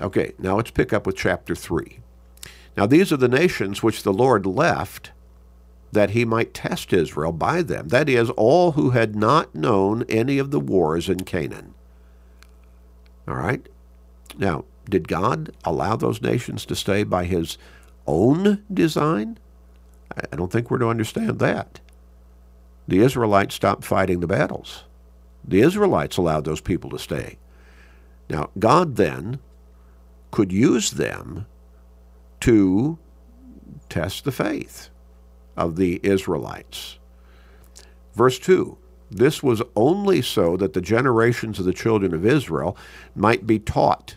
Okay, 0.00 0.32
now 0.38 0.56
let's 0.56 0.70
pick 0.70 0.92
up 0.92 1.06
with 1.06 1.16
chapter 1.16 1.54
3. 1.54 1.98
Now 2.76 2.86
these 2.86 3.12
are 3.12 3.16
the 3.16 3.28
nations 3.28 3.82
which 3.82 4.02
the 4.02 4.12
Lord 4.12 4.46
left 4.46 5.12
that 5.92 6.10
he 6.10 6.24
might 6.24 6.52
test 6.52 6.92
Israel 6.92 7.32
by 7.32 7.62
them, 7.62 7.88
that 7.88 8.08
is, 8.08 8.28
all 8.30 8.72
who 8.72 8.90
had 8.90 9.14
not 9.14 9.54
known 9.54 10.04
any 10.08 10.38
of 10.38 10.50
the 10.50 10.60
wars 10.60 11.08
in 11.08 11.20
Canaan. 11.20 11.72
All 13.26 13.36
right? 13.36 13.66
Now, 14.36 14.64
did 14.90 15.08
God 15.08 15.54
allow 15.64 15.96
those 15.96 16.20
nations 16.20 16.66
to 16.66 16.74
stay 16.74 17.04
by 17.04 17.24
his 17.24 17.56
own 18.06 18.62
design? 18.72 19.38
I 20.32 20.36
don't 20.36 20.52
think 20.52 20.70
we're 20.70 20.78
to 20.78 20.88
understand 20.88 21.38
that. 21.38 21.80
The 22.86 22.98
Israelites 22.98 23.54
stopped 23.54 23.84
fighting 23.84 24.20
the 24.20 24.26
battles. 24.26 24.84
The 25.46 25.60
Israelites 25.60 26.16
allowed 26.16 26.44
those 26.44 26.60
people 26.60 26.90
to 26.90 26.98
stay. 26.98 27.38
Now, 28.28 28.50
God 28.58 28.96
then 28.96 29.38
could 30.34 30.50
use 30.50 30.90
them 30.90 31.46
to 32.40 32.98
test 33.88 34.24
the 34.24 34.32
faith 34.32 34.90
of 35.56 35.76
the 35.76 36.00
Israelites. 36.02 36.98
Verse 38.16 38.40
2 38.40 38.76
This 39.12 39.44
was 39.44 39.62
only 39.76 40.20
so 40.20 40.56
that 40.56 40.72
the 40.72 40.80
generations 40.80 41.60
of 41.60 41.66
the 41.66 41.72
children 41.72 42.12
of 42.12 42.26
Israel 42.26 42.76
might 43.14 43.46
be 43.46 43.60
taught 43.60 44.16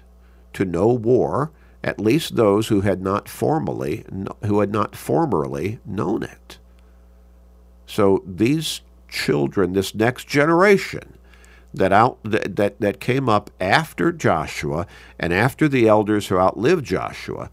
to 0.53 0.65
know 0.65 0.87
war 0.87 1.51
at 1.83 1.99
least 1.99 2.35
those 2.35 2.69
who 2.69 2.81
had 2.81 2.99
not 2.99 3.29
formally 3.29 4.03
who 4.43 4.61
had 4.61 4.71
not 4.71 4.95
formerly 4.95 5.79
known 5.85 6.23
it. 6.23 6.57
So 7.85 8.23
these 8.25 8.81
children, 9.07 9.73
this 9.73 9.93
next 9.93 10.27
generation 10.27 11.16
that 11.73 11.91
out 11.91 12.17
that 12.23 12.79
that 12.79 12.99
came 12.99 13.29
up 13.29 13.49
after 13.59 14.11
Joshua 14.11 14.87
and 15.19 15.33
after 15.33 15.67
the 15.67 15.87
elders 15.87 16.27
who 16.27 16.37
outlived 16.37 16.85
Joshua, 16.85 17.49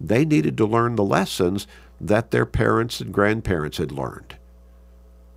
they 0.00 0.24
needed 0.24 0.56
to 0.58 0.66
learn 0.66 0.96
the 0.96 1.04
lessons 1.04 1.66
that 2.00 2.30
their 2.30 2.46
parents 2.46 3.00
and 3.00 3.12
grandparents 3.12 3.78
had 3.78 3.92
learned. 3.92 4.36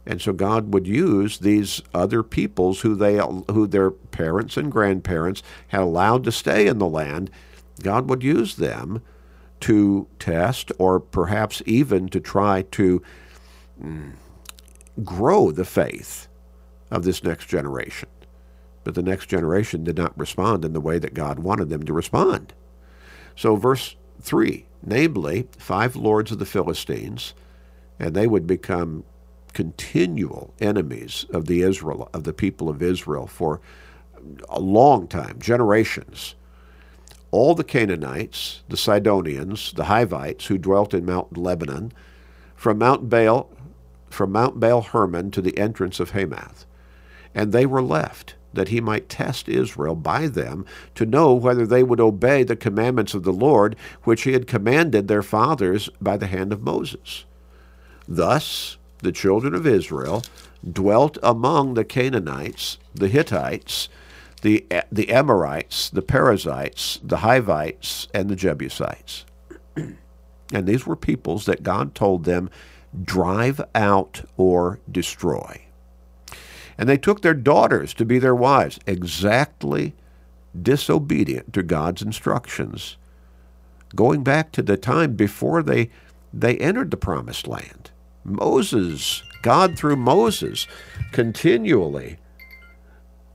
And 0.06 0.22
so 0.22 0.34
God 0.34 0.74
would 0.74 0.88
use 0.88 1.38
these 1.38 1.82
other 1.94 2.24
peoples 2.24 2.82
who 2.82 2.96
they 2.96 3.18
who 3.18 3.68
their 3.68 3.92
parents 3.92 4.58
and 4.58 4.72
grandparents 4.72 5.44
had 5.68 5.82
allowed 5.82 6.24
to 6.24 6.32
stay 6.32 6.68
in 6.68 6.80
the 6.80 6.88
land 6.88 7.30
God 7.80 8.10
would 8.10 8.24
use 8.24 8.56
them 8.56 9.02
to 9.62 10.08
test 10.20 10.72
or 10.78 11.00
perhaps 11.00 11.62
even 11.66 12.08
to 12.10 12.20
try 12.20 12.64
to 12.72 13.02
mm, 13.82 14.12
grow 15.04 15.52
the 15.52 15.66
faith 15.66 16.28
of 16.92 17.04
this 17.04 17.24
next 17.24 17.48
generation. 17.48 18.10
But 18.84 18.96
the 18.96 19.04
next 19.04 19.28
generation 19.28 19.84
did 19.84 19.98
not 19.98 20.18
respond 20.18 20.66
in 20.66 20.74
the 20.74 20.82
way 20.82 21.00
that 21.00 21.14
God 21.14 21.40
wanted 21.40 21.70
them 21.70 21.84
to 21.84 21.94
respond. 21.94 22.54
So, 23.36 23.56
verse 23.56 23.96
3 24.22 24.66
namely, 24.82 25.46
five 25.58 25.98
lords 25.98 26.32
of 26.32 26.40
the 26.40 26.46
Philistines, 26.46 27.34
and 28.00 28.16
they 28.16 28.28
would 28.28 28.48
become 28.48 29.04
continual 29.52 30.54
enemies 30.62 31.26
of 31.34 31.48
the 31.48 31.62
Israel 31.62 32.10
of 32.14 32.24
the 32.24 32.32
people 32.32 32.70
of 32.70 32.82
Israel 32.82 33.28
for 33.28 33.60
a 34.48 34.60
long 34.60 35.06
time, 35.06 35.38
generations 35.40 36.36
all 37.32 37.54
the 37.54 37.64
Canaanites, 37.64 38.64
the 38.70 38.78
Sidonians, 38.78 39.74
the 39.74 39.86
Hivites 39.86 40.48
who 40.48 40.58
dwelt 40.58 40.94
in 40.94 41.06
Mount 41.06 41.38
Lebanon, 41.38 41.92
from 42.56 42.80
Mount 42.80 43.10
Baal, 43.10 43.50
from 44.10 44.32
Mount 44.32 44.60
Baal 44.60 44.82
Hermon 44.82 45.32
to 45.32 45.42
the 45.42 45.58
entrance 45.58 46.00
of 46.00 46.12
Hamath. 46.12 46.66
And 47.34 47.52
they 47.52 47.66
were 47.66 47.82
left, 47.82 48.36
that 48.54 48.70
he 48.70 48.82
might 48.82 49.10
test 49.10 49.48
Israel 49.48 49.96
by 49.96 50.28
them, 50.28 50.66
to 50.96 51.06
know 51.06 51.34
whether 51.34 51.66
they 51.66 51.84
would 51.84 52.00
obey 52.00 52.44
the 52.44 52.56
commandments 52.56 53.14
of 53.14 53.24
the 53.24 53.34
Lord, 53.34 53.76
which 54.04 54.24
he 54.24 54.34
had 54.34 54.48
commanded 54.48 55.08
their 55.08 55.24
fathers 55.24 55.90
by 56.02 56.18
the 56.18 56.28
hand 56.28 56.52
of 56.52 56.62
Moses. 56.62 57.26
Thus 58.08 58.78
the 59.00 59.12
children 59.12 59.54
of 59.54 59.68
Israel 59.68 60.24
dwelt 60.70 61.18
among 61.24 61.74
the 61.74 61.86
Canaanites, 61.86 62.78
the 62.94 63.08
Hittites, 63.08 63.88
the, 64.42 64.66
the 64.92 65.10
Amorites, 65.10 65.90
the 65.90 66.02
Perizzites, 66.02 67.00
the 67.04 67.18
Hivites, 67.18 68.08
and 68.14 68.30
the 68.30 68.36
Jebusites. 68.36 69.26
and 69.76 70.68
these 70.68 70.86
were 70.86 70.96
peoples 70.96 71.46
that 71.46 71.64
God 71.64 71.94
told 71.94 72.26
them, 72.26 72.50
drive 73.04 73.62
out 73.76 74.24
or 74.38 74.80
destroy. 74.90 75.62
And 76.80 76.88
they 76.88 76.98
took 76.98 77.22
their 77.22 77.34
daughters 77.34 77.94
to 77.96 78.06
be 78.06 78.20
their 78.20 78.34
wives, 78.34 78.80
exactly 78.88 79.94
disobedient 80.60 81.52
to 81.52 81.62
God's 81.62 82.02
instructions, 82.02 82.96
going 83.98 84.24
back 84.24 84.54
to 84.54 84.62
the 84.62 84.78
time 84.78 85.18
before 85.18 85.62
they, 85.62 85.90
they 86.34 86.56
entered 86.58 86.90
the 86.90 86.96
promised 86.96 87.48
land. 87.48 87.92
Moses, 88.24 89.22
God 89.42 89.78
through 89.78 89.98
Moses, 89.98 90.68
continually 91.12 92.18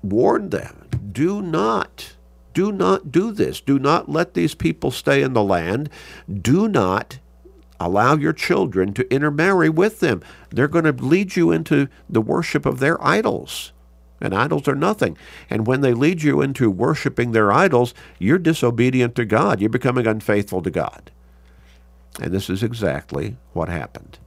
warned 0.02 0.50
them 0.50 0.88
do 1.12 1.42
not, 1.42 2.14
do 2.54 2.72
not 2.72 3.12
do 3.12 3.30
this. 3.30 3.60
Do 3.60 3.78
not 3.78 4.08
let 4.08 4.32
these 4.32 4.54
people 4.54 4.90
stay 4.90 5.22
in 5.22 5.34
the 5.34 5.44
land. 5.44 5.90
Do 6.32 6.66
not 6.66 7.18
allow 7.84 8.16
your 8.16 8.32
children 8.32 8.92
to 8.94 9.12
intermarry 9.12 9.68
with 9.68 10.00
them. 10.00 10.22
They're 10.50 10.68
going 10.68 10.84
to 10.84 10.92
lead 10.92 11.36
you 11.36 11.50
into 11.50 11.88
the 12.08 12.20
worship 12.20 12.66
of 12.66 12.80
their 12.80 13.02
idols. 13.04 13.72
And 14.20 14.34
idols 14.34 14.68
are 14.68 14.74
nothing. 14.74 15.18
And 15.50 15.66
when 15.66 15.80
they 15.80 15.92
lead 15.92 16.22
you 16.22 16.40
into 16.40 16.70
worshiping 16.70 17.32
their 17.32 17.52
idols, 17.52 17.94
you're 18.18 18.38
disobedient 18.38 19.14
to 19.16 19.24
God. 19.24 19.60
You're 19.60 19.70
becoming 19.70 20.06
unfaithful 20.06 20.62
to 20.62 20.70
God. 20.70 21.10
And 22.20 22.32
this 22.32 22.48
is 22.48 22.62
exactly 22.62 23.36
what 23.52 23.68
happened. 23.68 24.18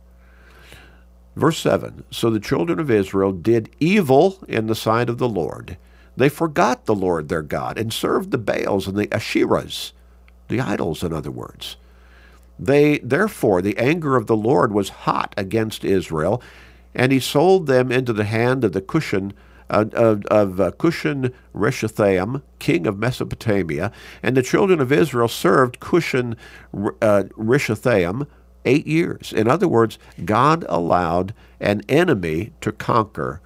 Verse 1.35 1.59
7 1.59 2.03
So 2.11 2.29
the 2.29 2.39
children 2.39 2.79
of 2.79 2.91
Israel 2.91 3.31
did 3.31 3.69
evil 3.79 4.43
in 4.47 4.67
the 4.67 4.75
sight 4.75 5.09
of 5.09 5.17
the 5.17 5.29
Lord 5.29 5.77
they 6.17 6.29
forgot 6.29 6.85
the 6.85 6.95
Lord 6.95 7.29
their 7.29 7.43
God 7.43 7.77
and 7.77 7.93
served 7.93 8.31
the 8.31 8.39
Baals 8.39 8.87
and 8.87 8.97
the 8.97 9.07
Asherahs, 9.07 9.91
the 10.47 10.59
idols, 10.59 11.03
in 11.03 11.13
other 11.13 11.29
words. 11.29 11.77
They 12.59 12.99
therefore 12.99 13.61
the 13.61 13.77
anger 13.77 14.15
of 14.15 14.27
the 14.27 14.35
Lord 14.35 14.71
was 14.71 14.89
hot 14.89 15.33
against 15.37 15.83
Israel, 15.83 16.41
and 16.95 17.11
he 17.11 17.19
sold 17.19 17.67
them 17.67 17.91
into 17.91 18.13
the 18.13 18.25
hand 18.25 18.63
of 18.63 18.73
the 18.73 18.81
Cushan 18.81 19.33
uh, 19.69 19.85
of, 19.93 20.25
of 20.27 20.61
uh, 20.61 20.71
Cushan 20.71 21.33
Rishathaim, 21.53 22.41
king 22.57 22.87
of 22.87 22.97
Mesopotamia, 22.97 23.91
and 24.23 24.37
the 24.37 24.41
children 24.41 24.79
of 24.79 24.91
Israel 24.93 25.27
served 25.27 25.79
Cushan 25.79 26.35
uh, 26.73 27.23
Rishathaim 27.37 28.27
eight 28.65 28.87
years. 28.87 29.33
In 29.33 29.47
other 29.47 29.67
words, 29.67 29.99
God 30.23 30.65
allowed 30.69 31.33
an 31.59 31.81
enemy 31.89 32.53
to 32.61 32.71
conquer 32.71 33.41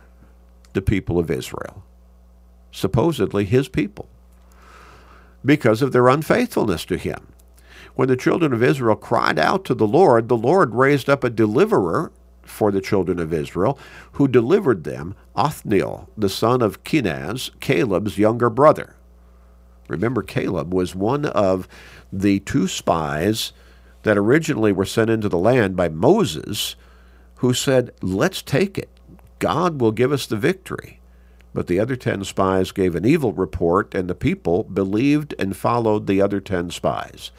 the 0.73 0.81
people 0.81 1.19
of 1.19 1.31
Israel, 1.31 1.83
supposedly 2.71 3.45
his 3.45 3.67
people, 3.67 4.07
because 5.43 5.81
of 5.81 5.91
their 5.91 6.07
unfaithfulness 6.07 6.85
to 6.85 6.97
him. 6.97 7.30
When 7.95 8.07
the 8.07 8.15
children 8.15 8.53
of 8.53 8.63
Israel 8.63 8.95
cried 8.95 9.37
out 9.37 9.65
to 9.65 9.73
the 9.73 9.87
Lord, 9.87 10.27
the 10.27 10.37
Lord 10.37 10.73
raised 10.73 11.09
up 11.09 11.23
a 11.23 11.29
deliverer 11.29 12.11
for 12.41 12.71
the 12.71 12.81
children 12.81 13.19
of 13.19 13.33
Israel, 13.33 13.77
who 14.13 14.27
delivered 14.27 14.83
them, 14.83 15.15
Othniel, 15.35 16.09
the 16.17 16.29
son 16.29 16.61
of 16.61 16.83
Kenaz, 16.83 17.51
Caleb's 17.59 18.17
younger 18.17 18.49
brother. 18.49 18.95
Remember, 19.87 20.21
Caleb 20.21 20.73
was 20.73 20.95
one 20.95 21.25
of 21.25 21.67
the 22.11 22.39
two 22.39 22.67
spies 22.67 23.53
that 24.03 24.17
originally 24.17 24.71
were 24.71 24.85
sent 24.85 25.09
into 25.09 25.29
the 25.29 25.37
land 25.37 25.75
by 25.75 25.89
Moses, 25.89 26.75
who 27.35 27.53
said, 27.53 27.91
Let's 28.01 28.41
take 28.41 28.77
it. 28.77 28.89
God 29.39 29.81
will 29.81 29.91
give 29.91 30.11
us 30.11 30.25
the 30.25 30.37
victory. 30.37 30.99
But 31.53 31.67
the 31.67 31.79
other 31.79 31.95
ten 31.95 32.23
spies 32.23 32.71
gave 32.71 32.95
an 32.95 33.05
evil 33.05 33.33
report, 33.33 33.93
and 33.93 34.09
the 34.09 34.15
people 34.15 34.63
believed 34.63 35.35
and 35.37 35.57
followed 35.57 36.07
the 36.07 36.21
other 36.21 36.39
ten 36.39 36.69
spies. 36.69 37.31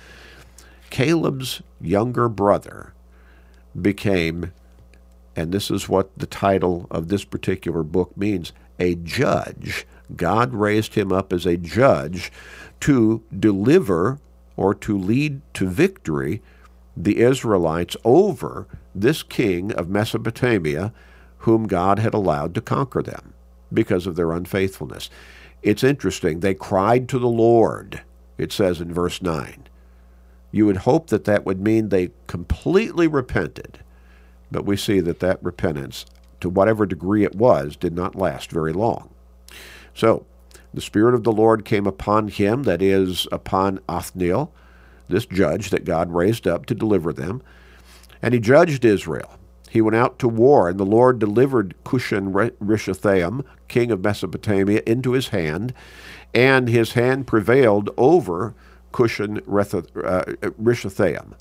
Caleb's 0.93 1.63
younger 1.81 2.29
brother 2.29 2.93
became, 3.81 4.53
and 5.35 5.51
this 5.51 5.71
is 5.71 5.89
what 5.89 6.11
the 6.19 6.27
title 6.27 6.87
of 6.91 7.09
this 7.09 7.25
particular 7.25 7.83
book 7.83 8.15
means, 8.15 8.53
a 8.79 8.95
judge. 8.97 9.87
God 10.15 10.53
raised 10.53 10.93
him 10.93 11.11
up 11.11 11.33
as 11.33 11.47
a 11.47 11.57
judge 11.57 12.31
to 12.81 13.23
deliver 13.37 14.19
or 14.55 14.75
to 14.75 14.99
lead 14.99 15.41
to 15.55 15.67
victory 15.67 16.43
the 16.95 17.21
Israelites 17.21 17.97
over 18.05 18.67
this 18.95 19.23
king 19.23 19.73
of 19.73 19.89
Mesopotamia 19.89 20.93
whom 21.39 21.69
God 21.69 22.01
had 22.01 22.13
allowed 22.13 22.55
to 22.57 22.61
conquer 22.61 23.03
them 23.03 23.33
because 23.73 24.07
of 24.07 24.17
their 24.17 24.33
unfaithfulness. 24.33 25.09
It's 25.63 25.83
interesting. 25.83 26.41
They 26.41 26.53
cried 26.53 27.09
to 27.09 27.19
the 27.19 27.29
Lord, 27.29 28.03
it 28.37 28.53
says 28.53 28.79
in 28.79 28.93
verse 28.93 29.23
9. 29.23 29.69
You 30.53 30.67
would 30.67 30.79
hope 30.79 31.09
that 31.09 31.25
that 31.25 31.47
would 31.47 31.61
mean 31.61 31.89
they 31.89 32.11
completely 32.27 33.09
repented, 33.09 33.81
but 34.51 34.67
we 34.67 34.77
see 34.77 35.01
that 35.01 35.21
that 35.21 35.43
repentance, 35.43 36.05
to 36.41 36.51
whatever 36.51 36.85
degree 36.85 37.25
it 37.25 37.35
was, 37.35 37.75
did 37.75 37.95
not 37.95 38.15
last 38.15 38.51
very 38.51 38.73
long. 38.73 39.09
So, 39.95 40.27
the 40.75 40.81
Spirit 40.81 41.15
of 41.15 41.25
the 41.25 41.33
Lord 41.33 41.65
came 41.65 41.87
upon 41.87 42.29
him, 42.29 42.65
that 42.65 42.83
is, 42.83 43.27
upon 43.33 43.81
Othniel, 43.89 44.53
this 45.09 45.27
judge 45.27 45.71
that 45.71 45.85
God 45.85 46.13
raised 46.13 46.47
up 46.47 46.67
to 46.67 46.75
deliver 46.75 47.13
them, 47.13 47.43
and 48.21 48.35
he 48.35 48.41
judged 48.41 48.85
Israel. 48.85 49.39
He 49.71 49.81
went 49.81 49.97
out 49.97 50.19
to 50.19 50.29
war, 50.29 50.69
and 50.69 50.79
the 50.79 50.85
Lord 50.85 51.19
delivered 51.19 51.75
Cushan 51.85 52.33
Rishathaim, 52.33 53.43
king 53.69 53.91
of 53.91 54.05
Mesopotamia, 54.05 54.83
into 54.87 55.13
his 55.13 55.29
hand, 55.29 55.73
and 56.35 56.69
his 56.69 56.93
hand 56.93 57.27
prevailed 57.27 57.89
over 57.97 58.55
Cushan 58.93 59.39
uh, 59.39 60.25
Rishathaim. 60.61 61.35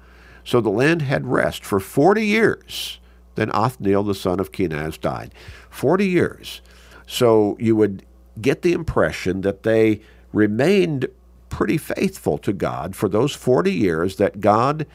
So 0.44 0.62
the 0.62 0.70
land 0.70 1.04
had 1.04 1.28
rest 1.28 1.64
for 1.64 1.80
40 1.80 2.26
years. 2.26 3.00
Then 3.36 3.52
Othniel, 3.52 4.04
the 4.04 4.16
son 4.16 4.40
of 4.40 4.52
Kenaz, 4.52 5.00
died. 5.00 5.34
40 5.70 6.08
years. 6.08 6.62
So 7.06 7.58
you 7.60 7.76
would 7.76 8.06
get 8.40 8.62
the 8.62 8.74
impression 8.74 9.42
that 9.42 9.64
they 9.64 10.02
remained 10.34 11.08
pretty 11.50 11.78
faithful 11.78 12.38
to 12.40 12.54
God 12.54 12.96
for 12.96 13.10
those 13.10 13.36
40 13.36 13.72
years 13.72 14.16
that 14.16 14.40
God 14.42 14.86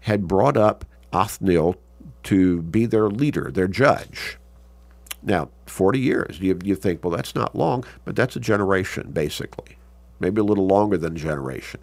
had 0.00 0.28
brought 0.28 0.56
up 0.56 0.84
Othniel 1.12 1.76
to 2.24 2.62
be 2.62 2.86
their 2.86 3.08
leader, 3.08 3.50
their 3.50 3.68
judge. 3.68 4.38
Now, 5.22 5.50
40 5.66 5.98
years, 5.98 6.40
you, 6.40 6.58
you 6.62 6.74
think, 6.74 7.02
well, 7.02 7.14
that's 7.16 7.34
not 7.34 7.56
long, 7.56 7.84
but 8.04 8.14
that's 8.14 8.36
a 8.36 8.40
generation, 8.40 9.10
basically. 9.12 9.77
Maybe 10.20 10.40
a 10.40 10.44
little 10.44 10.66
longer 10.66 10.96
than 10.96 11.14
a 11.14 11.18
generation. 11.18 11.80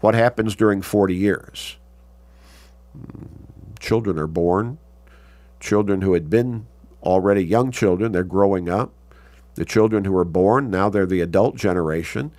What 0.00 0.14
happens 0.14 0.56
during 0.56 0.82
40 0.82 1.14
years? 1.14 1.76
Hmm, 2.92 3.26
children 3.78 4.18
are 4.18 4.26
born. 4.26 4.78
Children 5.60 6.02
who 6.02 6.14
had 6.14 6.30
been 6.30 6.66
already 7.02 7.44
young 7.44 7.70
children, 7.70 8.12
they're 8.12 8.24
growing 8.24 8.68
up. 8.68 8.92
The 9.54 9.64
children 9.64 10.04
who 10.04 10.16
are 10.16 10.24
born, 10.24 10.70
now 10.70 10.88
they're 10.88 11.06
the 11.06 11.20
adult 11.20 11.56
generation. 11.56 12.30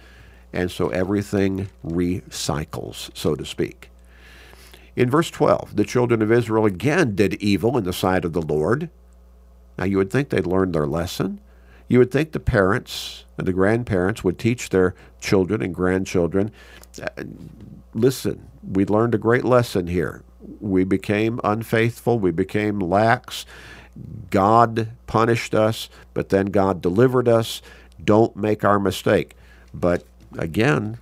And 0.54 0.72
so 0.72 0.90
everything 0.90 1.70
recycles, 1.86 3.16
so 3.16 3.36
to 3.36 3.46
speak. 3.46 3.92
In 4.96 5.10
verse 5.10 5.30
12, 5.30 5.76
the 5.76 5.84
children 5.84 6.22
of 6.22 6.32
Israel 6.32 6.66
again 6.66 7.16
did 7.16 7.36
evil 7.36 7.78
in 7.78 7.84
the 7.84 7.94
sight 7.94 8.26
of 8.26 8.34
the 8.34 8.42
Lord. 8.42 8.90
Now 9.78 9.86
you 9.86 9.98
would 9.98 10.12
think 10.12 10.30
they'd 10.30 10.48
learned 10.48 10.74
their 10.74 10.88
lesson. 10.88 11.40
You 11.90 12.00
would 12.00 12.12
think 12.12 12.32
the 12.32 12.40
parents 12.40 13.26
and 13.38 13.46
the 13.46 13.54
grandparents 13.54 14.24
would 14.24 14.40
teach 14.40 14.70
their 14.70 14.96
children 15.20 15.62
and 15.62 15.76
grandchildren 15.76 16.52
uh, 17.02 17.24
listen, 17.94 18.50
we 18.64 18.86
learned 18.86 19.16
a 19.16 19.20
great 19.20 19.46
lesson 19.46 19.88
here. 19.88 20.24
We 20.60 20.84
became 20.84 21.40
unfaithful, 21.44 22.20
we 22.20 22.32
became 22.32 22.80
lax. 22.80 23.46
God 24.30 24.90
punished 25.08 25.54
us, 25.54 25.90
but 26.14 26.30
then 26.30 26.48
God 26.48 26.82
delivered 26.82 27.28
us. 27.28 27.62
Don't 28.04 28.36
make 28.36 28.64
our 28.64 28.80
mistake. 28.80 29.36
But 29.74 30.06
again, 30.38 31.00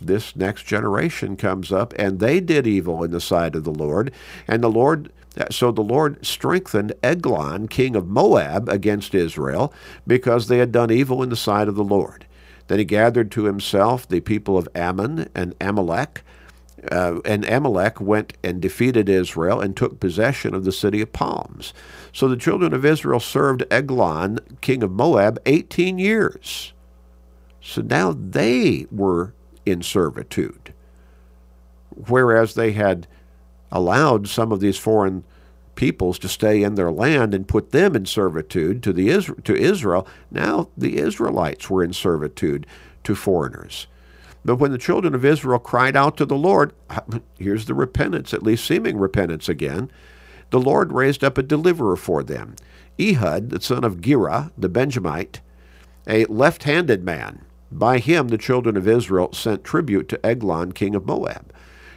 this 0.00 0.36
next 0.36 0.64
generation 0.64 1.36
comes 1.36 1.72
up, 1.72 1.92
and 1.98 2.20
they 2.20 2.38
did 2.38 2.66
evil 2.66 3.02
in 3.02 3.10
the 3.10 3.20
sight 3.20 3.56
of 3.56 3.64
the 3.64 3.72
Lord. 3.72 4.12
And 4.46 4.62
the 4.62 4.70
Lord, 4.70 5.10
so 5.50 5.70
the 5.70 5.82
Lord 5.82 6.24
strengthened 6.24 6.92
Eglon, 7.02 7.68
king 7.68 7.94
of 7.94 8.08
Moab, 8.08 8.68
against 8.68 9.14
Israel, 9.14 9.72
because 10.06 10.48
they 10.48 10.58
had 10.58 10.72
done 10.72 10.90
evil 10.90 11.22
in 11.22 11.30
the 11.30 11.36
sight 11.36 11.68
of 11.68 11.74
the 11.76 11.84
Lord. 11.84 12.26
Then 12.68 12.78
he 12.78 12.84
gathered 12.84 13.30
to 13.32 13.44
himself 13.44 14.06
the 14.06 14.20
people 14.20 14.56
of 14.56 14.68
Ammon 14.74 15.28
and 15.34 15.54
Amalek. 15.60 16.22
Uh, 16.92 17.20
and 17.24 17.44
Amalek 17.44 18.00
went 18.00 18.34
and 18.44 18.60
defeated 18.60 19.08
Israel 19.08 19.60
and 19.60 19.76
took 19.76 19.98
possession 19.98 20.54
of 20.54 20.64
the 20.64 20.72
city 20.72 21.00
of 21.00 21.12
palms. 21.12 21.74
So 22.12 22.28
the 22.28 22.36
children 22.36 22.72
of 22.72 22.84
Israel 22.84 23.20
served 23.20 23.64
Eglon, 23.70 24.38
king 24.60 24.82
of 24.82 24.92
Moab, 24.92 25.40
18 25.46 25.98
years. 25.98 26.72
So 27.60 27.82
now 27.82 28.14
they 28.16 28.86
were 28.90 29.34
in 29.66 29.82
servitude, 29.82 30.72
whereas 31.90 32.54
they 32.54 32.72
had 32.72 33.06
allowed 33.70 34.28
some 34.28 34.52
of 34.52 34.60
these 34.60 34.78
foreign 34.78 35.24
peoples 35.74 36.18
to 36.18 36.28
stay 36.28 36.62
in 36.62 36.74
their 36.74 36.90
land 36.90 37.32
and 37.32 37.46
put 37.46 37.70
them 37.70 37.94
in 37.94 38.04
servitude 38.04 38.82
to 38.82 38.92
the 38.92 39.08
to 39.44 39.56
Israel. 39.56 40.06
Now 40.30 40.68
the 40.76 40.98
Israelites 40.98 41.70
were 41.70 41.84
in 41.84 41.92
servitude 41.92 42.66
to 43.04 43.14
foreigners. 43.14 43.86
But 44.44 44.56
when 44.56 44.72
the 44.72 44.78
children 44.78 45.14
of 45.14 45.24
Israel 45.24 45.58
cried 45.58 45.96
out 45.96 46.16
to 46.16 46.24
the 46.24 46.36
Lord, 46.36 46.72
here's 47.38 47.66
the 47.66 47.74
repentance, 47.74 48.32
at 48.32 48.42
least 48.42 48.64
seeming 48.64 48.98
repentance 48.98 49.48
again. 49.48 49.90
The 50.50 50.60
Lord 50.60 50.92
raised 50.92 51.22
up 51.22 51.36
a 51.36 51.42
deliverer 51.42 51.96
for 51.96 52.22
them, 52.22 52.56
Ehud, 52.98 53.50
the 53.50 53.60
son 53.60 53.84
of 53.84 54.00
Gera, 54.00 54.50
the 54.56 54.68
Benjamite, 54.68 55.40
a 56.06 56.24
left 56.24 56.62
handed 56.62 57.04
man. 57.04 57.44
By 57.70 57.98
him 57.98 58.28
the 58.28 58.38
children 58.38 58.76
of 58.78 58.88
Israel 58.88 59.32
sent 59.34 59.62
tribute 59.62 60.08
to 60.08 60.26
Eglon, 60.26 60.72
king 60.72 60.94
of 60.94 61.04
Moab. 61.04 61.52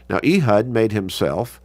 Now 0.10 0.20
Ehud 0.24 0.68
made 0.68 0.92
himself 0.92 1.61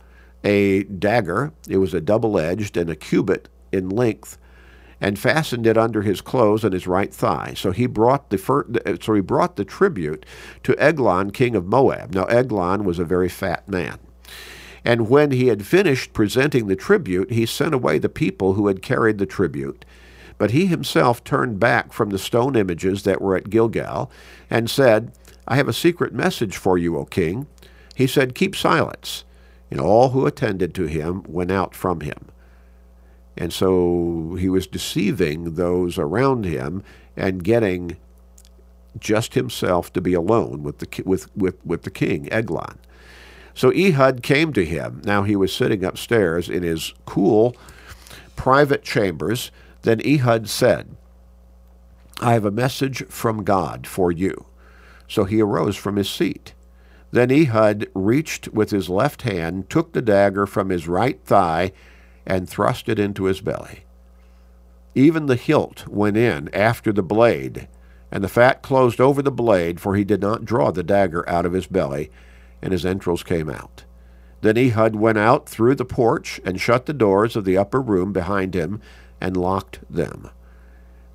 a 0.46 0.84
dagger. 0.84 1.52
It 1.68 1.78
was 1.78 1.92
a 1.92 2.00
double 2.00 2.38
edged 2.38 2.76
and 2.76 2.88
a 2.88 2.96
cubit 2.96 3.48
in 3.72 3.90
length, 3.90 4.38
and 5.00 5.18
fastened 5.18 5.66
it 5.66 5.76
under 5.76 6.02
his 6.02 6.20
clothes 6.20 6.64
and 6.64 6.72
his 6.72 6.86
right 6.86 7.12
thigh. 7.12 7.52
So 7.56 7.72
he 7.72 7.86
brought 7.86 8.30
the 8.30 8.38
fir- 8.38 8.66
uh, 8.86 8.96
so 9.00 9.12
he 9.14 9.20
brought 9.20 9.56
the 9.56 9.64
tribute 9.64 10.24
to 10.62 10.78
Eglon, 10.78 11.32
king 11.32 11.56
of 11.56 11.66
Moab. 11.66 12.14
Now 12.14 12.24
Eglon 12.24 12.84
was 12.84 12.98
a 12.98 13.04
very 13.04 13.28
fat 13.28 13.68
man. 13.68 13.98
And 14.84 15.10
when 15.10 15.32
he 15.32 15.48
had 15.48 15.66
finished 15.66 16.12
presenting 16.12 16.68
the 16.68 16.76
tribute, 16.76 17.32
he 17.32 17.44
sent 17.44 17.74
away 17.74 17.98
the 17.98 18.08
people 18.08 18.52
who 18.54 18.68
had 18.68 18.82
carried 18.82 19.18
the 19.18 19.26
tribute 19.26 19.84
but 20.38 20.50
he 20.50 20.66
himself 20.66 21.24
turned 21.24 21.58
back 21.58 21.92
from 21.92 22.10
the 22.10 22.18
stone 22.18 22.56
images 22.56 23.02
that 23.04 23.20
were 23.22 23.36
at 23.36 23.50
Gilgal 23.50 24.10
and 24.50 24.68
said, 24.68 25.12
I 25.48 25.56
have 25.56 25.68
a 25.68 25.72
secret 25.72 26.12
message 26.12 26.56
for 26.56 26.76
you, 26.76 26.96
O 26.98 27.04
king. 27.04 27.46
He 27.94 28.06
said, 28.06 28.34
Keep 28.34 28.54
silence. 28.54 29.24
And 29.70 29.80
all 29.80 30.10
who 30.10 30.26
attended 30.26 30.74
to 30.74 30.86
him 30.86 31.24
went 31.26 31.50
out 31.50 31.74
from 31.74 32.00
him. 32.00 32.26
And 33.36 33.52
so 33.52 34.36
he 34.38 34.48
was 34.48 34.66
deceiving 34.66 35.54
those 35.54 35.98
around 35.98 36.44
him 36.44 36.82
and 37.16 37.44
getting 37.44 37.96
just 38.98 39.34
himself 39.34 39.92
to 39.92 40.00
be 40.00 40.14
alone 40.14 40.62
with 40.62 40.78
the, 40.78 41.02
with, 41.04 41.34
with, 41.36 41.64
with 41.66 41.82
the 41.82 41.90
king, 41.90 42.32
Eglon. 42.32 42.78
So 43.54 43.70
Ehud 43.70 44.22
came 44.22 44.52
to 44.54 44.64
him. 44.64 45.02
Now 45.04 45.22
he 45.22 45.36
was 45.36 45.52
sitting 45.52 45.84
upstairs 45.84 46.48
in 46.48 46.62
his 46.62 46.94
cool 47.04 47.56
private 48.36 48.82
chambers 48.82 49.50
then 49.86 50.00
Ehud 50.04 50.48
said, 50.48 50.96
I 52.20 52.32
have 52.32 52.44
a 52.44 52.50
message 52.50 53.06
from 53.06 53.44
God 53.44 53.86
for 53.86 54.10
you. 54.10 54.46
So 55.06 55.22
he 55.22 55.40
arose 55.40 55.76
from 55.76 55.94
his 55.94 56.10
seat. 56.10 56.54
Then 57.10 57.30
Ehud 57.30 57.88
reached 57.94 58.48
with 58.48 58.70
his 58.70 58.88
left 58.88 59.22
hand, 59.22 59.70
took 59.70 59.92
the 59.92 60.02
dagger 60.02 60.46
from 60.46 60.70
his 60.70 60.88
right 60.88 61.20
thigh, 61.24 61.72
and 62.26 62.48
thrust 62.48 62.88
it 62.88 62.98
into 62.98 63.24
his 63.24 63.40
belly. 63.40 63.84
Even 64.94 65.26
the 65.26 65.36
hilt 65.36 65.86
went 65.86 66.16
in 66.16 66.48
after 66.54 66.92
the 66.92 67.02
blade, 67.02 67.68
and 68.10 68.24
the 68.24 68.28
fat 68.28 68.62
closed 68.62 69.00
over 69.00 69.22
the 69.22 69.30
blade, 69.30 69.78
for 69.78 69.94
he 69.94 70.04
did 70.04 70.20
not 70.20 70.44
draw 70.44 70.70
the 70.70 70.82
dagger 70.82 71.28
out 71.28 71.46
of 71.46 71.52
his 71.52 71.66
belly, 71.66 72.10
and 72.62 72.72
his 72.72 72.86
entrails 72.86 73.22
came 73.22 73.48
out. 73.48 73.84
Then 74.40 74.56
Ehud 74.56 74.96
went 74.96 75.18
out 75.18 75.48
through 75.48 75.74
the 75.74 75.84
porch 75.84 76.40
and 76.44 76.60
shut 76.60 76.86
the 76.86 76.92
doors 76.92 77.36
of 77.36 77.44
the 77.44 77.56
upper 77.56 77.80
room 77.80 78.12
behind 78.12 78.54
him 78.54 78.80
and 79.20 79.36
locked 79.36 79.80
them. 79.88 80.30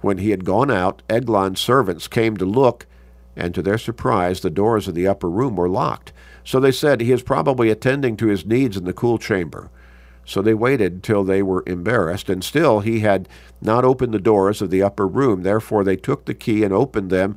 When 0.02 0.18
he 0.18 0.32
had 0.32 0.46
gone 0.46 0.72
out, 0.72 1.02
Eglon's 1.10 1.60
servants 1.60 2.08
came 2.08 2.36
to 2.38 2.46
look, 2.46 2.88
and 3.36 3.56
to 3.56 3.62
their 3.62 3.78
surprise, 3.78 4.42
the 4.42 4.50
doors 4.50 4.88
of 4.88 4.96
the 4.96 5.08
upper 5.08 5.30
room 5.30 5.56
were 5.56 5.70
locked. 5.70 6.12
So 6.44 6.60
they 6.60 6.72
said, 6.72 7.02
He 7.02 7.12
is 7.12 7.24
probably 7.24 7.70
attending 7.70 8.18
to 8.18 8.28
his 8.28 8.46
needs 8.46 8.78
in 8.78 8.86
the 8.86 8.94
cool 8.94 9.18
chamber. 9.18 9.70
So 10.26 10.42
they 10.42 10.54
waited 10.54 11.04
till 11.04 11.24
they 11.24 11.42
were 11.42 11.64
embarrassed, 11.66 12.30
and 12.30 12.44
still 12.44 12.82
he 12.82 13.00
had 13.00 13.28
not 13.62 13.86
opened 13.86 14.14
the 14.14 14.20
doors 14.20 14.62
of 14.62 14.70
the 14.70 14.84
upper 14.84 15.08
room. 15.08 15.44
Therefore 15.44 15.84
they 15.84 15.96
took 15.96 16.26
the 16.26 16.34
key 16.34 16.64
and 16.64 16.74
opened 16.74 17.10
them, 17.10 17.36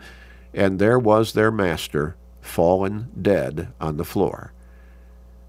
and 0.52 0.78
there 0.78 0.98
was 0.98 1.32
their 1.32 1.50
master, 1.50 2.16
fallen 2.40 3.08
dead 3.20 3.68
on 3.80 3.96
the 3.96 4.04
floor. 4.04 4.52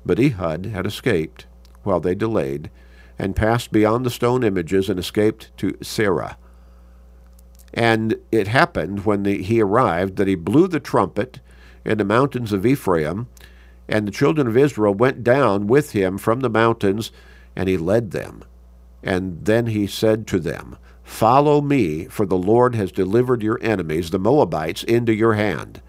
But 0.06 0.20
Ehud 0.20 0.68
had 0.68 0.86
escaped 0.86 1.46
while 1.84 2.00
they 2.00 2.16
delayed, 2.16 2.70
and 3.18 3.36
passed 3.36 3.72
beyond 3.72 4.06
the 4.06 4.10
stone 4.10 4.44
images 4.44 4.90
and 4.90 5.00
escaped 5.00 5.56
to 5.58 5.74
Seirah. 5.74 6.36
And 7.76 8.16
it 8.32 8.48
happened 8.48 9.06
when 9.06 9.24
the, 9.24 9.44
he 9.44 9.62
arrived 9.62 10.16
that 10.16 10.30
he 10.30 10.36
blew 10.36 10.68
the 10.68 10.80
trumpet 10.80 11.42
in 11.84 11.98
the 11.98 12.06
mountains 12.06 12.54
of 12.54 12.66
Ephraim, 12.66 13.28
and 13.88 14.08
the 14.08 14.14
children 14.14 14.48
of 14.48 14.58
Israel 14.58 14.94
went 14.94 15.24
down 15.24 15.68
with 15.68 15.92
him 15.92 16.18
from 16.18 16.40
the 16.40 16.50
mountains, 16.50 17.12
and 17.54 17.68
he 17.68 17.78
led 17.78 18.12
them. 18.12 18.44
And 19.04 19.44
then 19.44 19.68
he 19.68 19.86
said 19.88 20.26
to 20.28 20.40
them, 20.40 20.78
Follow 21.04 21.62
me, 21.62 22.06
for 22.06 22.26
the 22.26 22.38
Lord 22.38 22.76
has 22.76 22.92
delivered 22.92 23.44
your 23.44 23.60
enemies, 23.62 24.10
the 24.10 24.18
Moabites, 24.18 24.84
into 24.84 25.14
your 25.14 25.34
hand. 25.34 25.82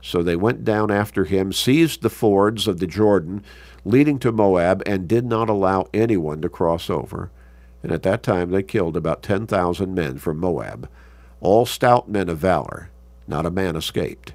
So 0.00 0.22
they 0.22 0.36
went 0.36 0.64
down 0.64 0.90
after 0.90 1.24
him, 1.24 1.52
seized 1.52 2.00
the 2.00 2.10
fords 2.10 2.68
of 2.68 2.78
the 2.78 2.86
Jordan, 2.86 3.42
leading 3.84 4.18
to 4.20 4.32
Moab, 4.32 4.82
and 4.86 5.08
did 5.08 5.26
not 5.26 5.50
allow 5.50 5.88
anyone 5.92 6.40
to 6.42 6.48
cross 6.48 6.88
over. 6.88 7.30
And 7.82 7.90
at 7.92 8.04
that 8.04 8.22
time 8.22 8.50
they 8.50 8.62
killed 8.62 8.96
about 8.96 9.22
ten 9.22 9.46
thousand 9.46 9.94
men 9.94 10.16
from 10.18 10.38
Moab 10.38 10.88
all 11.44 11.66
stout 11.66 12.08
men 12.08 12.28
of 12.28 12.38
valor, 12.38 12.90
not 13.28 13.46
a 13.46 13.50
man 13.50 13.76
escaped. 13.76 14.32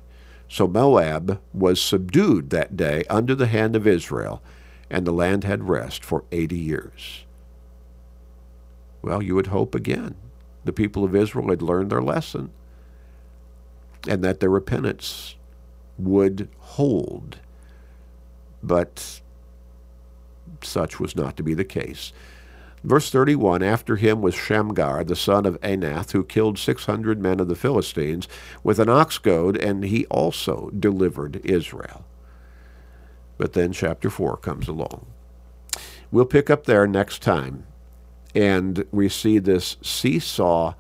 So 0.48 0.68
Moab 0.68 1.40
was 1.54 1.82
subdued 1.82 2.50
that 2.52 2.78
day 2.78 3.04
under 3.10 3.36
the 3.36 3.48
hand 3.48 3.76
of 3.76 3.86
Israel, 3.86 4.42
and 4.90 5.06
the 5.06 5.12
land 5.12 5.44
had 5.44 5.70
rest 5.70 6.06
for 6.06 6.24
eighty 6.32 6.58
years. 6.58 7.26
Well, 9.02 9.22
you 9.22 9.36
would 9.36 9.48
hope 9.48 9.76
again 9.76 10.16
the 10.66 10.74
people 10.74 11.04
of 11.04 11.16
Israel 11.16 11.50
had 11.50 11.62
learned 11.62 11.92
their 11.92 12.02
lesson 12.02 12.52
and 14.08 14.24
that 14.24 14.40
their 14.40 14.50
repentance 14.50 15.36
would 15.98 16.50
hold. 16.60 17.40
But 18.62 19.22
such 20.62 21.00
was 21.00 21.16
not 21.16 21.38
to 21.38 21.44
be 21.44 21.54
the 21.54 21.66
case. 21.66 22.12
Verse 22.84 23.10
31 23.10 23.62
After 23.62 23.98
him 23.98 24.22
was 24.22 24.36
Shamgar, 24.36 25.04
the 25.04 25.16
son 25.16 25.46
of 25.46 25.60
Anath, 25.62 26.12
who 26.12 26.24
killed 26.24 26.58
600 26.58 27.22
men 27.22 27.40
of 27.40 27.48
the 27.48 27.56
Philistines 27.56 28.28
with 28.64 28.80
an 28.80 28.90
ox 28.90 29.18
goad, 29.18 29.58
and 29.58 29.84
he 29.84 30.06
also 30.08 30.70
delivered 30.78 31.42
Israel. 31.44 32.06
But 33.38 33.54
then 33.54 33.72
chapter 33.72 34.10
4 34.10 34.38
comes 34.38 34.68
along. 34.68 35.06
We'll 36.12 36.26
pick 36.26 36.50
up 36.50 36.66
there 36.66 36.88
next 36.88 37.22
time, 37.22 37.66
and 38.34 38.86
we 38.92 39.10
see 39.10 39.40
this 39.40 39.78
seesaw 39.82 40.74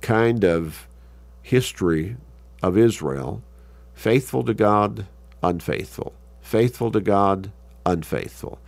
kind 0.00 0.44
of 0.44 0.86
history 1.42 2.16
of 2.62 2.76
Israel 2.76 3.42
faithful 3.94 4.44
to 4.44 4.54
God, 4.54 5.06
unfaithful, 5.42 6.14
faithful 6.40 6.92
to 6.92 7.00
God, 7.00 7.50
unfaithful. 7.84 8.60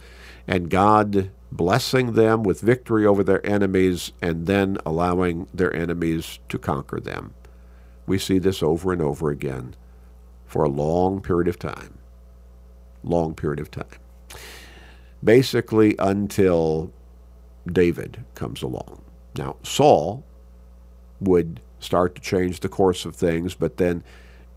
And 0.51 0.69
God 0.69 1.31
blessing 1.53 2.13
them 2.13 2.43
with 2.43 2.61
victory 2.61 3.07
over 3.07 3.23
their 3.23 3.45
enemies, 3.47 4.13
and 4.21 4.47
then 4.47 4.79
allowing 4.85 5.47
their 5.55 5.75
enemies 5.75 6.39
to 6.49 6.59
conquer 6.59 7.01
them. 7.01 7.35
We 8.07 8.19
see 8.19 8.39
this 8.39 8.63
over 8.63 8.93
and 8.93 9.01
over 9.01 9.31
again 9.31 9.75
for 10.47 10.65
a 10.65 10.69
long 10.69 11.21
period 11.21 11.49
of 11.49 11.59
time. 11.59 11.99
Long 13.05 13.35
period 13.35 13.61
of 13.61 13.71
time. 13.71 13.87
Basically, 15.23 15.95
until 15.99 16.93
David 17.71 18.25
comes 18.35 18.63
along. 18.63 19.03
Now, 19.37 19.57
Saul 19.63 20.25
would 21.21 21.61
start 21.79 22.15
to 22.17 22.21
change 22.21 22.61
the 22.61 22.69
course 22.69 23.05
of 23.05 23.15
things, 23.15 23.55
but 23.55 23.77
then 23.77 24.03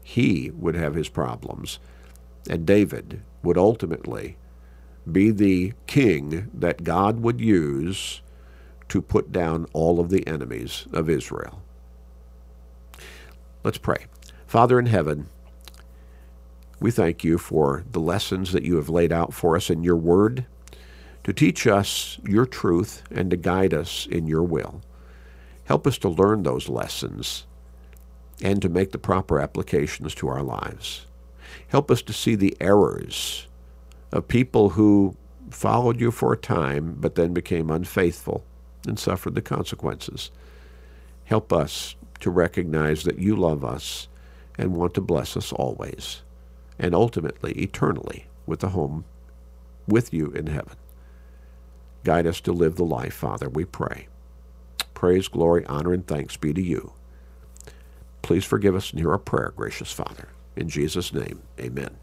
he 0.04 0.52
would 0.56 0.76
have 0.76 0.96
his 0.96 1.10
problems. 1.10 1.80
And 2.50 2.66
David 2.66 3.22
would 3.44 3.58
ultimately 3.58 4.38
be 5.12 5.32
the 5.32 5.74
king 5.88 6.50
that 6.54 6.84
God 6.84 7.20
would 7.22 7.42
use 7.42 8.22
to 8.90 9.02
put 9.02 9.32
down 9.32 9.68
all 9.74 10.00
of 10.00 10.10
the 10.10 10.26
enemies 10.28 10.88
of 10.94 11.10
Israel. 11.10 11.62
Let's 13.64 13.78
pray. 13.78 14.06
Father 14.46 14.78
in 14.78 14.86
heaven, 14.86 15.28
we 16.80 16.92
thank 16.92 17.24
you 17.24 17.38
for 17.38 17.84
the 17.92 18.00
lessons 18.00 18.52
that 18.52 18.64
you 18.64 18.76
have 18.76 18.90
laid 18.90 19.12
out 19.12 19.34
for 19.34 19.56
us 19.56 19.70
in 19.70 19.84
your 19.84 19.96
word 19.96 20.46
to 21.24 21.34
teach 21.34 21.66
us 21.66 22.20
your 22.28 22.46
truth 22.46 23.04
and 23.10 23.32
to 23.32 23.38
guide 23.38 23.74
us 23.74 24.06
in 24.06 24.28
your 24.28 24.44
will. 24.44 24.82
Help 25.66 25.88
us 25.88 25.98
to 26.00 26.10
learn 26.10 26.44
those 26.44 26.68
lessons 26.68 27.46
and 28.42 28.62
to 28.62 28.70
make 28.70 28.92
the 28.92 28.98
proper 28.98 29.40
applications 29.40 30.14
to 30.16 30.28
our 30.28 30.44
lives. 30.44 31.06
Help 31.70 31.90
us 31.90 32.02
to 32.02 32.14
see 32.14 32.36
the 32.36 32.56
errors 32.60 33.48
of 34.14 34.28
people 34.28 34.70
who 34.70 35.18
followed 35.50 36.00
you 36.00 36.12
for 36.12 36.32
a 36.34 36.38
time 36.38 36.96
but 37.00 37.16
then 37.16 37.34
became 37.34 37.70
unfaithful 37.70 38.46
and 38.88 38.98
suffered 39.00 39.36
the 39.36 39.42
consequences. 39.42 40.32
Help 41.26 41.52
us 41.52 41.96
to 42.20 42.30
recognize 42.30 43.04
that 43.04 43.20
you 43.20 43.36
love 43.36 43.66
us 43.66 44.08
and 44.58 44.76
want 44.76 44.94
to 44.94 45.02
bless 45.02 45.36
us 45.36 45.52
always 45.52 46.22
and 46.78 46.94
ultimately 46.94 47.54
eternally 47.54 48.28
with 48.46 48.64
a 48.64 48.70
home 48.70 49.04
with 49.88 50.14
you 50.14 50.28
in 50.32 50.48
heaven. 50.48 50.78
Guide 52.04 52.28
us 52.28 52.40
to 52.42 52.52
live 52.54 52.76
the 52.76 52.86
life, 52.86 53.16
Father, 53.16 53.50
we 53.50 53.66
pray. 53.66 54.08
Praise, 54.94 55.28
glory, 55.28 55.66
honor, 55.66 55.92
and 55.92 56.06
thanks 56.06 56.38
be 56.38 56.54
to 56.54 56.62
you. 56.62 56.94
Please 58.22 58.46
forgive 58.46 58.76
us 58.76 58.92
and 58.92 59.00
hear 59.00 59.12
our 59.12 59.18
prayer, 59.18 59.54
gracious 59.56 59.92
Father. 59.92 60.30
In 60.56 60.70
Jesus' 60.70 61.14
name, 61.14 61.42
amen. 61.60 61.98